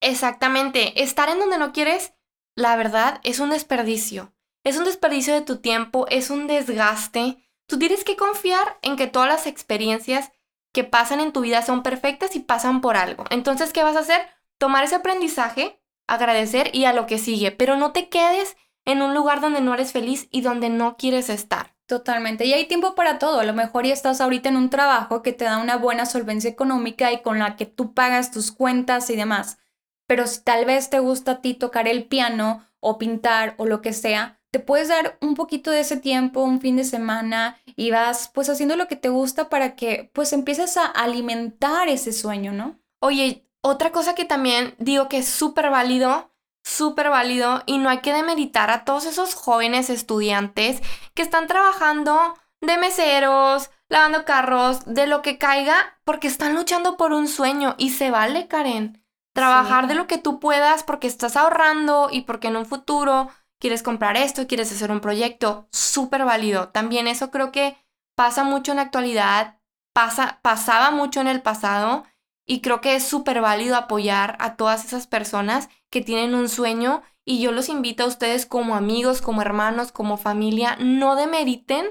Exactamente, 0.00 1.02
estar 1.02 1.28
en 1.28 1.38
donde 1.38 1.58
no 1.58 1.72
quieres, 1.72 2.14
la 2.56 2.76
verdad, 2.76 3.20
es 3.24 3.40
un 3.40 3.50
desperdicio. 3.50 4.32
Es 4.62 4.76
un 4.76 4.84
desperdicio 4.84 5.32
de 5.32 5.40
tu 5.40 5.58
tiempo, 5.58 6.06
es 6.08 6.30
un 6.30 6.46
desgaste. 6.46 7.48
Tú 7.66 7.78
tienes 7.78 8.04
que 8.04 8.16
confiar 8.16 8.78
en 8.82 8.96
que 8.96 9.06
todas 9.06 9.28
las 9.28 9.46
experiencias 9.46 10.32
que 10.72 10.84
pasan 10.84 11.20
en 11.20 11.32
tu 11.32 11.40
vida 11.40 11.62
son 11.62 11.82
perfectas 11.82 12.36
y 12.36 12.40
pasan 12.40 12.80
por 12.80 12.96
algo. 12.96 13.24
Entonces, 13.30 13.72
¿qué 13.72 13.82
vas 13.82 13.96
a 13.96 14.00
hacer? 14.00 14.20
Tomar 14.58 14.84
ese 14.84 14.96
aprendizaje, 14.96 15.80
agradecer 16.06 16.74
y 16.74 16.84
a 16.84 16.92
lo 16.92 17.06
que 17.06 17.18
sigue, 17.18 17.52
pero 17.52 17.76
no 17.76 17.92
te 17.92 18.08
quedes 18.08 18.56
en 18.84 19.02
un 19.02 19.14
lugar 19.14 19.40
donde 19.40 19.60
no 19.60 19.74
eres 19.74 19.92
feliz 19.92 20.28
y 20.30 20.42
donde 20.42 20.68
no 20.68 20.96
quieres 20.96 21.30
estar. 21.30 21.74
Totalmente. 21.86 22.44
Y 22.44 22.52
hay 22.52 22.66
tiempo 22.66 22.94
para 22.94 23.18
todo. 23.18 23.40
A 23.40 23.44
lo 23.44 23.52
mejor 23.52 23.84
ya 23.84 23.92
estás 23.92 24.20
ahorita 24.20 24.48
en 24.48 24.56
un 24.56 24.70
trabajo 24.70 25.22
que 25.22 25.32
te 25.32 25.44
da 25.44 25.58
una 25.58 25.76
buena 25.76 26.06
solvencia 26.06 26.48
económica 26.48 27.10
y 27.10 27.20
con 27.20 27.40
la 27.40 27.56
que 27.56 27.66
tú 27.66 27.94
pagas 27.94 28.30
tus 28.30 28.52
cuentas 28.52 29.10
y 29.10 29.16
demás. 29.16 29.58
Pero 30.06 30.26
si 30.28 30.42
tal 30.42 30.66
vez 30.66 30.88
te 30.88 31.00
gusta 31.00 31.32
a 31.32 31.40
ti 31.40 31.54
tocar 31.54 31.88
el 31.88 32.06
piano 32.06 32.64
o 32.78 32.96
pintar 32.96 33.54
o 33.58 33.66
lo 33.66 33.80
que 33.82 33.92
sea, 33.92 34.39
te 34.50 34.60
puedes 34.60 34.88
dar 34.88 35.18
un 35.20 35.34
poquito 35.34 35.70
de 35.70 35.80
ese 35.80 35.96
tiempo, 35.96 36.42
un 36.42 36.60
fin 36.60 36.76
de 36.76 36.84
semana 36.84 37.58
y 37.76 37.90
vas 37.90 38.30
pues 38.34 38.48
haciendo 38.48 38.76
lo 38.76 38.88
que 38.88 38.96
te 38.96 39.08
gusta 39.08 39.48
para 39.48 39.76
que 39.76 40.10
pues 40.12 40.32
empieces 40.32 40.76
a 40.76 40.86
alimentar 40.86 41.88
ese 41.88 42.12
sueño, 42.12 42.52
¿no? 42.52 42.78
Oye, 43.00 43.46
otra 43.62 43.92
cosa 43.92 44.14
que 44.14 44.24
también 44.24 44.74
digo 44.78 45.08
que 45.08 45.18
es 45.18 45.28
súper 45.28 45.70
válido 45.70 46.30
súper 46.62 47.10
válido 47.10 47.62
y 47.66 47.78
no 47.78 47.88
hay 47.88 47.98
que 47.98 48.12
demeritar 48.12 48.70
a 48.70 48.84
todos 48.84 49.06
esos 49.06 49.34
jóvenes 49.34 49.90
estudiantes 49.90 50.80
que 51.14 51.22
están 51.22 51.46
trabajando 51.46 52.36
de 52.60 52.78
meseros, 52.78 53.70
lavando 53.88 54.24
carros, 54.24 54.84
de 54.86 55.06
lo 55.06 55.22
que 55.22 55.38
caiga, 55.38 55.98
porque 56.04 56.28
están 56.28 56.54
luchando 56.54 56.96
por 56.96 57.12
un 57.12 57.26
sueño 57.26 57.74
y 57.78 57.90
se 57.90 58.10
vale, 58.10 58.48
Karen. 58.48 59.04
Trabajar 59.32 59.86
de 59.86 59.94
lo 59.94 60.06
que 60.06 60.18
tú 60.18 60.40
puedas 60.40 60.82
porque 60.82 61.06
estás 61.06 61.36
ahorrando 61.36 62.08
y 62.10 62.22
porque 62.22 62.48
en 62.48 62.56
un 62.56 62.66
futuro 62.66 63.30
quieres 63.60 63.84
comprar 63.84 64.16
esto, 64.16 64.48
quieres 64.48 64.72
hacer 64.72 64.90
un 64.90 65.00
proyecto, 65.00 65.68
súper 65.70 66.24
válido. 66.24 66.70
También 66.70 67.06
eso 67.06 67.30
creo 67.30 67.52
que 67.52 67.76
pasa 68.16 68.42
mucho 68.42 68.72
en 68.72 68.76
la 68.76 68.82
actualidad, 68.82 69.60
pasa, 69.92 70.40
pasaba 70.42 70.90
mucho 70.90 71.20
en 71.20 71.28
el 71.28 71.42
pasado 71.42 72.04
y 72.44 72.62
creo 72.62 72.80
que 72.80 72.96
es 72.96 73.04
súper 73.04 73.40
válido 73.40 73.76
apoyar 73.76 74.36
a 74.40 74.56
todas 74.56 74.84
esas 74.84 75.06
personas 75.06 75.68
que 75.90 76.00
tienen 76.00 76.34
un 76.34 76.48
sueño 76.48 77.02
y 77.24 77.40
yo 77.40 77.52
los 77.52 77.68
invito 77.68 78.02
a 78.02 78.08
ustedes 78.08 78.46
como 78.46 78.74
amigos, 78.74 79.20
como 79.22 79.42
hermanos, 79.42 79.92
como 79.92 80.16
familia, 80.16 80.76
no 80.80 81.14
demeriten 81.14 81.86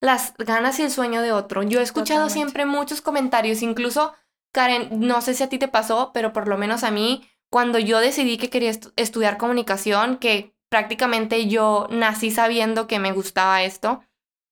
las 0.00 0.34
ganas 0.36 0.78
y 0.78 0.82
el 0.82 0.90
sueño 0.90 1.22
de 1.22 1.32
otro. 1.32 1.62
Yo 1.62 1.80
he 1.80 1.82
escuchado 1.82 2.28
siempre 2.28 2.66
muchos 2.66 3.00
comentarios, 3.00 3.62
incluso 3.62 4.12
Karen, 4.52 4.88
no 5.00 5.20
sé 5.20 5.34
si 5.34 5.42
a 5.42 5.48
ti 5.48 5.58
te 5.58 5.66
pasó, 5.68 6.12
pero 6.12 6.32
por 6.32 6.46
lo 6.46 6.58
menos 6.58 6.84
a 6.84 6.90
mí, 6.90 7.28
cuando 7.50 7.78
yo 7.78 7.98
decidí 7.98 8.36
que 8.36 8.50
quería 8.50 8.72
estudiar 8.96 9.38
comunicación, 9.38 10.18
que 10.18 10.53
prácticamente 10.74 11.46
yo 11.46 11.86
nací 11.88 12.32
sabiendo 12.32 12.88
que 12.88 12.98
me 12.98 13.12
gustaba 13.12 13.62
esto, 13.62 14.02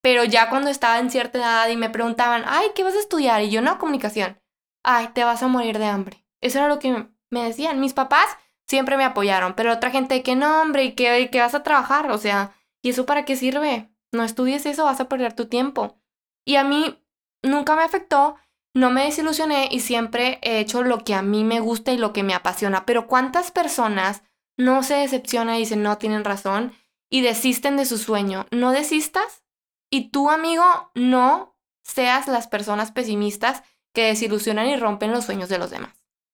pero 0.04 0.22
ya 0.22 0.50
cuando 0.50 0.70
estaba 0.70 1.00
en 1.00 1.11
cierta 1.11 1.38
edad 1.38 1.68
y 1.68 1.76
me 1.76 1.90
preguntaban, 1.90 2.44
ay, 2.46 2.68
¿qué 2.76 2.85
vas 2.85 2.94
a 2.94 3.00
estudiar? 3.00 3.42
Y 3.42 3.50
yo, 3.50 3.61
no, 3.61 3.76
comunicación. 3.80 4.40
Ay, 4.85 5.08
te 5.14 5.24
vas 5.24 5.42
a 5.42 5.48
morir 5.48 5.80
de 5.80 5.87
hambre. 5.87 6.24
Eso 6.40 6.61
era 6.61 6.68
lo 6.68 6.78
que 6.78 7.08
me 7.30 7.42
decían. 7.42 7.80
Mis 7.80 7.92
papás 7.92 8.24
siempre 8.68 8.96
me 8.96 9.02
apoyaron, 9.02 9.54
pero 9.54 9.72
otra 9.72 9.90
gente 9.90 10.22
que 10.22 10.37
no, 10.37 10.62
hombre, 10.62 10.85
y 10.85 10.92
que, 10.92 11.28
que 11.28 11.40
vas 11.40 11.56
a 11.56 11.64
trabajar, 11.64 12.08
o 12.12 12.18
sea, 12.18 12.52
¿y 12.82 12.90
eso 12.90 13.04
para 13.04 13.24
qué 13.24 13.35
sirve? 13.35 13.90
No 14.12 14.22
estudies 14.22 14.64
eso, 14.64 14.85
vas 14.85 15.00
a 15.00 15.08
perder 15.08 15.32
tu 15.32 15.46
tiempo. 15.46 15.98
Y 16.46 16.54
a 16.54 16.62
mí 16.62 17.04
nunca 17.42 17.74
me 17.74 17.82
afectó, 17.82 18.37
no 18.76 18.90
me 18.90 19.06
desilusioné 19.06 19.70
y 19.72 19.80
siempre 19.80 20.38
he 20.42 20.61
hecho 20.61 20.85
lo 20.85 21.02
que 21.02 21.14
a 21.14 21.22
mí 21.22 21.42
me 21.42 21.58
gusta 21.58 21.90
y 21.90 21.98
lo 21.98 22.12
que 22.12 22.22
me 22.22 22.35
apasiona. 22.35 22.87
Pero 22.87 23.08
¿cuántas 23.08 23.50
personas 23.50 24.22
no 24.57 24.83
se 24.83 24.95
decepcionan 24.95 25.57
y 25.57 25.61
dicen 25.61 25.83
no 25.83 25.99
tienen 25.99 26.25
razón 26.25 26.73
y 27.11 27.21
desisten 27.23 27.77
de 27.77 27.87
su 27.87 27.99
sueño? 27.99 28.47
No 28.51 28.73
desistas 28.73 29.43
y 29.91 30.11
tú, 30.11 30.31
amigo, 30.31 30.65
no 30.95 31.59
seas 31.83 32.27
las 32.29 32.47
personas 32.47 32.93
pesimistas 32.93 33.62
que 33.93 34.07
desilusionan 34.07 34.69
y 34.69 34.77
rompen 34.77 35.12
los 35.12 35.27
sueños 35.27 35.49
de 35.49 35.59
los 35.59 35.71
demás. 35.71 35.93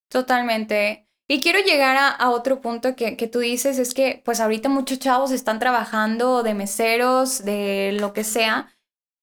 Totalmente. 0.09 1.09
Y 1.27 1.41
quiero 1.41 1.59
llegar 1.59 1.97
a, 1.99 2.31
otro 2.31 2.61
punto 2.61 2.97
que, 2.97 3.17
que, 3.17 3.29
tú 3.29 3.41
dices, 3.41 3.79
es 3.79 3.93
que 3.93 4.23
pues 4.25 4.41
ahorita 4.41 4.69
muchos 4.69 4.99
chavos 4.99 5.31
están 5.31 5.59
trabajando 5.59 6.43
de 6.43 6.55
meseros, 6.55 7.45
de 7.45 7.97
lo 7.99 8.15
que 8.15 8.25
sea. 8.25 8.73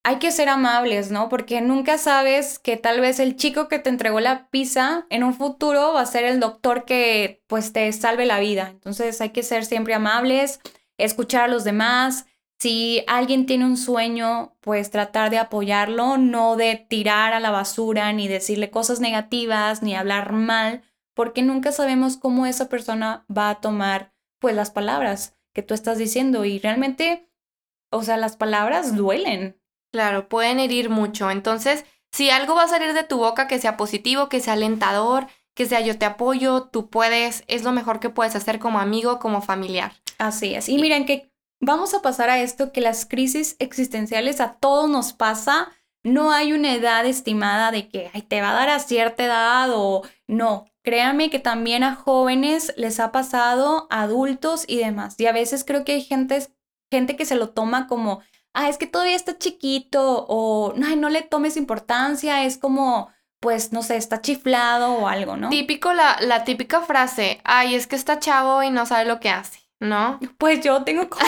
Hay 0.07 0.19
que 0.19 0.31
ser 0.31 0.49
amables, 0.49 1.09
¿no? 1.09 1.29
Porque 1.29 1.61
nunca 1.61 1.97
sabes 1.97 2.59
que 2.59 2.77
tal 2.77 3.01
vez 3.01 3.19
el 3.19 3.35
chico 3.35 3.67
que 3.67 3.79
te 3.79 3.89
entregó 3.89 4.19
la 4.19 4.49
pizza 4.49 5.07
en 5.09 5.23
un 5.23 5.33
futuro 5.33 5.93
va 5.93 6.01
a 6.01 6.05
ser 6.05 6.25
el 6.25 6.39
doctor 6.39 6.85
que 6.85 7.43
pues 7.47 7.73
te 7.73 7.91
salve 7.91 8.25
la 8.25 8.39
vida. 8.39 8.69
Entonces 8.69 9.19
hay 9.19 9.31
que 9.31 9.41
ser 9.41 9.65
siempre 9.65 9.95
amables, 9.95 10.59
escuchar 10.99 11.45
a 11.45 11.47
los 11.47 11.63
demás. 11.63 12.27
Si 12.59 13.03
alguien 13.07 13.47
tiene 13.47 13.65
un 13.65 13.77
sueño, 13.77 14.55
pues 14.61 14.91
tratar 14.91 15.31
de 15.31 15.39
apoyarlo, 15.39 16.17
no 16.17 16.55
de 16.55 16.75
tirar 16.75 17.33
a 17.33 17.39
la 17.39 17.49
basura, 17.49 18.13
ni 18.13 18.27
decirle 18.27 18.69
cosas 18.69 18.99
negativas, 18.99 19.81
ni 19.81 19.95
hablar 19.95 20.31
mal 20.33 20.83
porque 21.15 21.41
nunca 21.41 21.71
sabemos 21.71 22.17
cómo 22.17 22.45
esa 22.45 22.69
persona 22.69 23.25
va 23.35 23.49
a 23.49 23.61
tomar 23.61 24.13
pues 24.39 24.55
las 24.55 24.69
palabras 24.69 25.35
que 25.53 25.63
tú 25.63 25.73
estás 25.73 25.97
diciendo 25.97 26.45
y 26.45 26.59
realmente, 26.59 27.27
o 27.89 28.03
sea, 28.03 28.17
las 28.17 28.35
palabras 28.35 28.95
duelen. 28.95 29.59
Claro, 29.91 30.27
pueden 30.27 30.59
herir 30.59 30.89
mucho. 30.89 31.31
Entonces, 31.31 31.85
si 32.11 32.29
algo 32.29 32.55
va 32.55 32.63
a 32.63 32.67
salir 32.67 32.93
de 32.93 33.03
tu 33.03 33.17
boca 33.17 33.47
que 33.47 33.59
sea 33.59 33.77
positivo, 33.77 34.29
que 34.29 34.39
sea 34.39 34.53
alentador, 34.53 35.27
que 35.55 35.65
sea 35.65 35.81
yo 35.81 35.97
te 35.97 36.05
apoyo, 36.05 36.63
tú 36.63 36.89
puedes, 36.89 37.43
es 37.47 37.63
lo 37.63 37.71
mejor 37.71 37.99
que 37.99 38.09
puedes 38.09 38.35
hacer 38.35 38.59
como 38.59 38.79
amigo, 38.79 39.19
como 39.19 39.41
familiar. 39.41 39.93
Así 40.17 40.53
es. 40.53 40.69
Y 40.69 40.77
miren 40.77 41.05
que 41.05 41.31
vamos 41.61 41.93
a 41.93 42.01
pasar 42.01 42.29
a 42.29 42.39
esto 42.39 42.71
que 42.71 42.81
las 42.81 43.05
crisis 43.05 43.55
existenciales 43.59 44.41
a 44.41 44.53
todos 44.53 44.89
nos 44.89 45.13
pasa. 45.13 45.71
No 46.03 46.31
hay 46.31 46.53
una 46.53 46.73
edad 46.73 47.05
estimada 47.05 47.71
de 47.71 47.87
que 47.87 48.11
Ay, 48.13 48.21
te 48.21 48.41
va 48.41 48.51
a 48.51 48.53
dar 48.53 48.69
a 48.69 48.79
cierta 48.79 49.25
edad 49.25 49.69
o 49.73 50.03
no. 50.27 50.65
Créame 50.83 51.29
que 51.29 51.39
también 51.39 51.83
a 51.83 51.95
jóvenes 51.95 52.73
les 52.77 52.99
ha 52.99 53.11
pasado, 53.11 53.87
adultos 53.89 54.65
y 54.67 54.77
demás. 54.77 55.15
Y 55.17 55.25
a 55.25 55.31
veces 55.31 55.63
creo 55.65 55.83
que 55.83 55.93
hay 55.93 56.01
gente, 56.01 56.47
gente 56.91 57.15
que 57.15 57.25
se 57.25 57.35
lo 57.35 57.49
toma 57.49 57.87
como, 57.87 58.21
ah, 58.55 58.69
es 58.69 58.77
que 58.77 58.87
todavía 58.87 59.15
está 59.15 59.37
chiquito 59.37 60.25
o 60.27 60.73
no, 60.75 60.95
no 60.95 61.09
le 61.09 61.21
tomes 61.21 61.57
importancia, 61.57 62.45
es 62.45 62.57
como, 62.57 63.09
pues, 63.39 63.71
no 63.71 63.83
sé, 63.83 63.97
está 63.97 64.21
chiflado 64.21 64.93
o 64.93 65.07
algo, 65.07 65.37
¿no? 65.37 65.49
Típico, 65.49 65.93
la, 65.93 66.17
la 66.21 66.43
típica 66.43 66.81
frase, 66.81 67.41
ay, 67.43 67.75
es 67.75 67.85
que 67.85 67.95
está 67.95 68.19
chavo 68.19 68.63
y 68.63 68.71
no 68.71 68.85
sabe 68.85 69.05
lo 69.05 69.19
que 69.19 69.29
hace. 69.29 69.59
¿no? 69.79 70.19
Pues 70.37 70.61
yo 70.63 70.83
tengo 70.83 71.09
como 71.09 71.25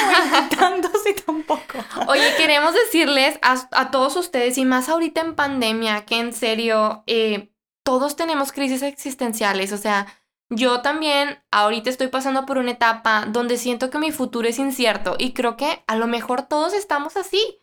tantos 0.58 1.02
y 1.06 1.14
tampoco. 1.14 1.78
Oye, 2.08 2.34
queremos 2.38 2.74
decirles 2.74 3.38
a, 3.42 3.68
a, 3.72 3.92
todos 3.92 4.16
ustedes, 4.16 4.58
y 4.58 4.66
más 4.66 4.90
ahorita 4.90 5.22
en 5.22 5.36
pandemia, 5.36 6.06
que 6.06 6.20
en 6.20 6.34
serio, 6.34 7.04
eh, 7.08 7.52
todos 7.84 8.16
tenemos 8.16 8.52
crisis 8.52 8.82
existenciales, 8.82 9.72
o 9.72 9.78
sea, 9.78 10.08
yo 10.50 10.82
también 10.82 11.44
ahorita 11.52 11.90
estoy 11.90 12.08
pasando 12.08 12.46
por 12.46 12.58
una 12.58 12.72
etapa 12.72 13.26
donde 13.28 13.58
siento 13.58 13.90
que 13.90 14.00
mi 14.00 14.12
futuro 14.12 14.48
es 14.48 14.60
incierto 14.60 15.16
y 15.18 15.34
creo 15.34 15.58
que 15.58 15.84
a 15.88 15.96
lo 15.96 16.08
mejor 16.08 16.44
todos 16.44 16.74
estamos 16.74 17.18
así, 17.18 17.62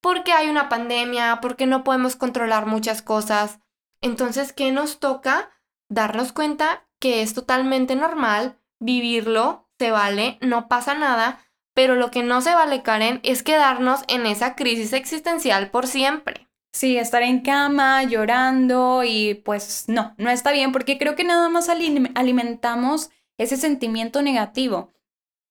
porque 0.00 0.32
hay 0.32 0.48
una 0.48 0.68
pandemia, 0.68 1.40
porque 1.40 1.66
no 1.66 1.84
podemos 1.84 2.16
controlar 2.16 2.66
muchas 2.66 3.02
cosas. 3.02 3.60
Entonces, 4.00 4.52
¿qué 4.52 4.72
nos 4.72 4.98
toca? 4.98 5.50
Darnos 5.88 6.32
cuenta 6.32 6.86
que 7.00 7.22
es 7.22 7.34
totalmente 7.34 7.96
normal 7.96 8.58
vivirlo, 8.78 9.68
se 9.78 9.90
vale, 9.90 10.38
no 10.40 10.68
pasa 10.68 10.94
nada, 10.94 11.40
pero 11.74 11.94
lo 11.96 12.10
que 12.10 12.22
no 12.22 12.40
se 12.40 12.54
vale, 12.54 12.82
Karen, 12.82 13.20
es 13.22 13.42
quedarnos 13.42 14.00
en 14.08 14.26
esa 14.26 14.54
crisis 14.54 14.92
existencial 14.92 15.70
por 15.70 15.86
siempre. 15.86 16.49
Sí, 16.72 16.96
estar 16.96 17.22
en 17.22 17.40
cama 17.40 18.04
llorando 18.04 19.02
y 19.04 19.34
pues 19.34 19.84
no, 19.88 20.14
no 20.18 20.30
está 20.30 20.52
bien 20.52 20.70
porque 20.72 20.98
creo 20.98 21.16
que 21.16 21.24
nada 21.24 21.48
más 21.48 21.68
alimentamos 21.68 23.10
ese 23.38 23.56
sentimiento 23.56 24.22
negativo. 24.22 24.92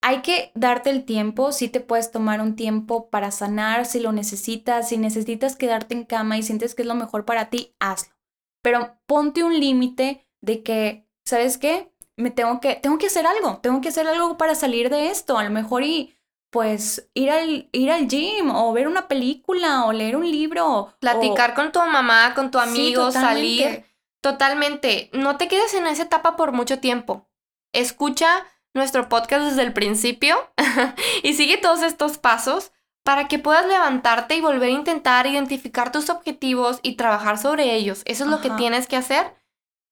Hay 0.01 0.21
que 0.21 0.51
darte 0.55 0.89
el 0.91 1.03
tiempo, 1.03 1.51
si 1.51 1.67
te 1.67 1.81
puedes 1.81 2.11
tomar 2.11 2.39
un 2.39 2.55
tiempo 2.55 3.09
para 3.09 3.31
sanar 3.31 3.85
si 3.85 3.99
lo 3.99 4.13
necesitas, 4.13 4.87
si 4.87 4.97
necesitas 4.97 5.57
quedarte 5.57 5.93
en 5.93 6.05
cama 6.05 6.37
y 6.37 6.43
sientes 6.43 6.73
que 6.73 6.83
es 6.83 6.87
lo 6.87 6.95
mejor 6.95 7.25
para 7.25 7.49
ti, 7.49 7.75
hazlo. 7.79 8.13
Pero 8.61 8.95
ponte 9.05 9.43
un 9.43 9.59
límite 9.59 10.25
de 10.39 10.63
que, 10.63 11.05
¿sabes 11.25 11.57
qué? 11.57 11.91
Me 12.15 12.31
tengo 12.31 12.61
que, 12.61 12.75
tengo 12.75 12.97
que 12.97 13.07
hacer 13.07 13.25
algo, 13.27 13.57
tengo 13.57 13.81
que 13.81 13.89
hacer 13.89 14.07
algo 14.07 14.37
para 14.37 14.55
salir 14.55 14.89
de 14.89 15.09
esto. 15.09 15.37
A 15.37 15.43
lo 15.43 15.49
mejor 15.49 15.83
y 15.83 16.15
pues 16.49 17.09
ir 17.13 17.29
al, 17.29 17.69
ir 17.71 17.91
al 17.91 18.07
gym 18.07 18.49
o 18.49 18.73
ver 18.73 18.87
una 18.87 19.07
película 19.07 19.85
o 19.85 19.93
leer 19.93 20.15
un 20.15 20.29
libro. 20.29 20.93
Platicar 20.99 21.53
con 21.53 21.71
tu 21.71 21.79
mamá, 21.79 22.33
con 22.33 22.51
tu 22.51 22.59
amigo, 22.59 23.11
salir. 23.11 23.85
Totalmente. 24.21 25.09
No 25.13 25.37
te 25.37 25.47
quedes 25.47 25.73
en 25.73 25.87
esa 25.87 26.03
etapa 26.03 26.35
por 26.35 26.51
mucho 26.51 26.79
tiempo. 26.79 27.29
Escucha 27.73 28.45
nuestro 28.73 29.09
podcast 29.09 29.45
desde 29.45 29.63
el 29.63 29.73
principio 29.73 30.37
y 31.23 31.33
sigue 31.33 31.57
todos 31.57 31.81
estos 31.83 32.17
pasos 32.17 32.71
para 33.03 33.27
que 33.27 33.39
puedas 33.39 33.65
levantarte 33.65 34.35
y 34.35 34.41
volver 34.41 34.69
a 34.69 34.73
intentar 34.73 35.25
identificar 35.25 35.91
tus 35.91 36.09
objetivos 36.09 36.79
y 36.83 36.95
trabajar 36.95 37.37
sobre 37.37 37.75
ellos. 37.75 38.01
Eso 38.05 38.25
es 38.25 38.29
lo 38.29 38.41
que 38.41 38.49
tienes 38.51 38.87
que 38.87 38.97
hacer 38.97 39.35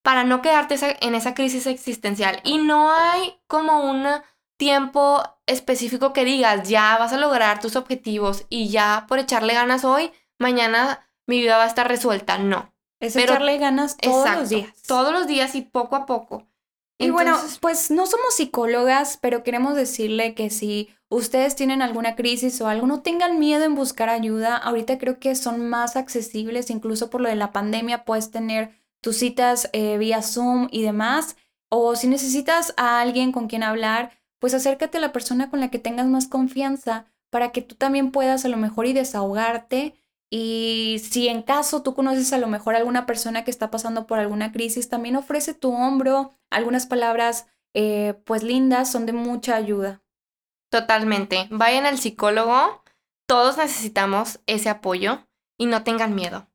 para 0.03 0.23
no 0.23 0.41
quedarte 0.41 0.75
en 1.01 1.15
esa 1.15 1.33
crisis 1.33 1.67
existencial. 1.67 2.39
Y 2.43 2.59
no 2.59 2.91
hay 2.91 3.39
como 3.47 3.89
una 3.89 4.23
tiempo 4.57 5.23
específico 5.45 6.13
que 6.13 6.25
digas, 6.25 6.67
ya 6.67 6.97
vas 6.97 7.13
a 7.13 7.17
lograr 7.17 7.59
tus 7.59 7.75
objetivos 7.75 8.45
y 8.49 8.69
ya 8.69 9.05
por 9.07 9.19
echarle 9.19 9.53
ganas 9.53 9.85
hoy, 9.85 10.11
mañana 10.39 11.07
mi 11.27 11.39
vida 11.39 11.57
va 11.57 11.63
a 11.63 11.67
estar 11.67 11.87
resuelta. 11.87 12.37
No. 12.37 12.73
Es 12.99 13.15
echarle 13.15 13.57
ganas 13.57 13.95
todos 13.97 14.35
los 14.35 14.49
días. 14.49 14.73
Todos 14.87 15.13
los 15.13 15.27
días 15.27 15.55
y 15.55 15.61
poco 15.61 15.95
a 15.95 16.05
poco. 16.05 16.47
Y 16.99 17.11
bueno, 17.11 17.37
pues 17.61 17.91
no 17.91 18.07
somos 18.07 18.33
psicólogas, 18.33 19.19
pero 19.21 19.43
queremos 19.43 19.75
decirle 19.75 20.33
que 20.33 20.49
si 20.49 20.89
ustedes 21.09 21.55
tienen 21.55 21.83
alguna 21.83 22.15
crisis 22.15 22.59
o 22.59 22.67
algo, 22.67 22.87
no 22.87 23.01
tengan 23.01 23.37
miedo 23.37 23.63
en 23.65 23.75
buscar 23.75 24.09
ayuda. 24.09 24.57
Ahorita 24.57 24.97
creo 24.97 25.19
que 25.19 25.35
son 25.35 25.69
más 25.69 25.95
accesibles, 25.95 26.71
incluso 26.71 27.11
por 27.11 27.21
lo 27.21 27.29
de 27.29 27.35
la 27.35 27.51
pandemia, 27.51 28.03
puedes 28.03 28.31
tener 28.31 28.71
tus 29.01 29.17
citas 29.17 29.69
eh, 29.73 29.99
vía 29.99 30.23
Zoom 30.23 30.69
y 30.71 30.81
demás. 30.81 31.35
O 31.69 31.95
si 31.95 32.07
necesitas 32.07 32.73
a 32.77 32.99
alguien 32.99 33.31
con 33.31 33.47
quien 33.47 33.61
hablar, 33.61 34.16
pues 34.39 34.53
acércate 34.53 34.97
a 34.97 35.01
la 35.01 35.11
persona 35.11 35.49
con 35.49 35.59
la 35.59 35.69
que 35.69 35.79
tengas 35.79 36.07
más 36.07 36.27
confianza 36.27 37.05
para 37.29 37.51
que 37.51 37.61
tú 37.61 37.75
también 37.75 38.11
puedas 38.11 38.45
a 38.45 38.49
lo 38.49 38.57
mejor 38.57 38.85
y 38.85 38.93
desahogarte. 38.93 39.95
Y 40.29 41.01
si 41.09 41.27
en 41.27 41.41
caso 41.41 41.83
tú 41.83 41.93
conoces 41.93 42.33
a 42.33 42.37
lo 42.37 42.47
mejor 42.47 42.75
alguna 42.75 43.05
persona 43.05 43.43
que 43.43 43.51
está 43.51 43.71
pasando 43.71 44.07
por 44.07 44.19
alguna 44.19 44.51
crisis, 44.51 44.89
también 44.89 45.15
ofrece 45.15 45.53
tu 45.53 45.73
hombro, 45.73 46.37
algunas 46.49 46.85
palabras 46.85 47.47
eh, 47.73 48.15
pues 48.25 48.43
lindas, 48.43 48.91
son 48.91 49.05
de 49.05 49.13
mucha 49.13 49.55
ayuda. 49.55 50.01
Totalmente. 50.69 51.47
Vayan 51.49 51.85
al 51.85 51.97
psicólogo, 51.97 52.83
todos 53.25 53.57
necesitamos 53.57 54.39
ese 54.47 54.69
apoyo 54.69 55.27
y 55.57 55.65
no 55.65 55.83
tengan 55.83 56.13
miedo. 56.13 56.47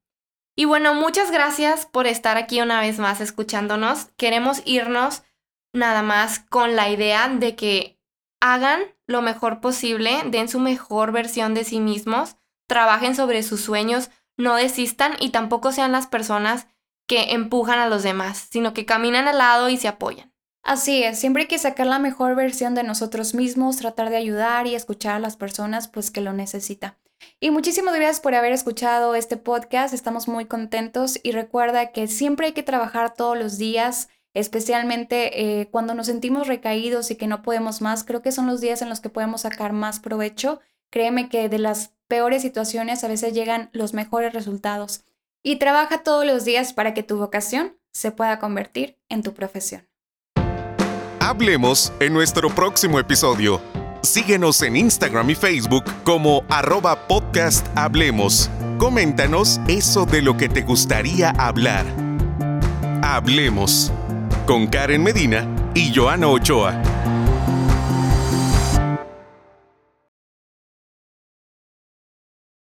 Y 0.54 0.66
bueno, 0.66 0.94
muchas 0.94 1.30
gracias 1.30 1.86
por 1.86 2.06
estar 2.06 2.36
aquí 2.36 2.60
una 2.60 2.80
vez 2.80 2.98
más 2.98 3.20
escuchándonos. 3.20 4.06
Queremos 4.16 4.62
irnos 4.66 5.22
nada 5.72 6.02
más 6.02 6.40
con 6.40 6.76
la 6.76 6.90
idea 6.90 7.28
de 7.28 7.56
que 7.56 7.98
hagan 8.40 8.82
lo 9.06 9.22
mejor 9.22 9.60
posible, 9.60 10.22
den 10.26 10.48
su 10.48 10.58
mejor 10.58 11.12
versión 11.12 11.54
de 11.54 11.64
sí 11.64 11.80
mismos, 11.80 12.36
trabajen 12.66 13.14
sobre 13.14 13.42
sus 13.42 13.60
sueños, 13.60 14.10
no 14.36 14.56
desistan 14.56 15.14
y 15.20 15.30
tampoco 15.30 15.72
sean 15.72 15.92
las 15.92 16.06
personas 16.06 16.66
que 17.06 17.32
empujan 17.32 17.78
a 17.78 17.88
los 17.88 18.02
demás, 18.02 18.48
sino 18.50 18.72
que 18.74 18.86
caminan 18.86 19.28
al 19.28 19.38
lado 19.38 19.68
y 19.68 19.76
se 19.76 19.88
apoyan. 19.88 20.32
Así 20.62 21.02
es, 21.02 21.18
siempre 21.18 21.42
hay 21.42 21.48
que 21.48 21.58
sacar 21.58 21.86
la 21.86 21.98
mejor 21.98 22.36
versión 22.36 22.74
de 22.74 22.84
nosotros 22.84 23.34
mismos, 23.34 23.76
tratar 23.76 24.10
de 24.10 24.16
ayudar 24.16 24.66
y 24.66 24.74
escuchar 24.74 25.16
a 25.16 25.18
las 25.18 25.36
personas 25.36 25.88
pues 25.88 26.10
que 26.10 26.20
lo 26.20 26.32
necesitan. 26.32 26.96
Y 27.40 27.50
muchísimas 27.50 27.94
gracias 27.94 28.20
por 28.20 28.34
haber 28.34 28.52
escuchado 28.52 29.14
este 29.14 29.36
podcast, 29.36 29.92
estamos 29.92 30.28
muy 30.28 30.46
contentos 30.46 31.18
y 31.22 31.32
recuerda 31.32 31.92
que 31.92 32.06
siempre 32.06 32.46
hay 32.46 32.52
que 32.52 32.62
trabajar 32.62 33.14
todos 33.14 33.36
los 33.36 33.58
días, 33.58 34.08
especialmente 34.34 35.60
eh, 35.60 35.68
cuando 35.70 35.94
nos 35.94 36.06
sentimos 36.06 36.46
recaídos 36.46 37.10
y 37.10 37.16
que 37.16 37.26
no 37.26 37.42
podemos 37.42 37.80
más, 37.80 38.04
creo 38.04 38.22
que 38.22 38.32
son 38.32 38.46
los 38.46 38.60
días 38.60 38.82
en 38.82 38.88
los 38.88 39.00
que 39.00 39.08
podemos 39.08 39.42
sacar 39.42 39.72
más 39.72 40.00
provecho. 40.00 40.60
Créeme 40.90 41.28
que 41.28 41.48
de 41.48 41.58
las 41.58 41.92
peores 42.08 42.42
situaciones 42.42 43.04
a 43.04 43.08
veces 43.08 43.32
llegan 43.34 43.70
los 43.72 43.94
mejores 43.94 44.32
resultados. 44.32 45.04
Y 45.42 45.56
trabaja 45.56 46.02
todos 46.02 46.24
los 46.24 46.44
días 46.44 46.72
para 46.72 46.94
que 46.94 47.02
tu 47.02 47.16
vocación 47.16 47.76
se 47.92 48.12
pueda 48.12 48.38
convertir 48.38 48.98
en 49.08 49.22
tu 49.22 49.34
profesión. 49.34 49.88
Hablemos 51.20 51.92
en 52.00 52.12
nuestro 52.12 52.50
próximo 52.50 52.98
episodio. 52.98 53.60
Síguenos 54.02 54.60
en 54.62 54.76
Instagram 54.76 55.30
y 55.30 55.34
Facebook 55.34 55.84
como 56.04 56.44
arroba 56.48 57.06
podcast 57.06 57.66
Hablemos. 57.76 58.50
Coméntanos 58.78 59.60
eso 59.68 60.04
de 60.04 60.22
lo 60.22 60.36
que 60.36 60.48
te 60.48 60.62
gustaría 60.62 61.30
hablar. 61.30 61.86
Hablemos 63.02 63.92
con 64.46 64.66
Karen 64.66 65.02
Medina 65.02 65.46
y 65.74 65.92
Joana 65.94 66.28
Ochoa. 66.28 66.91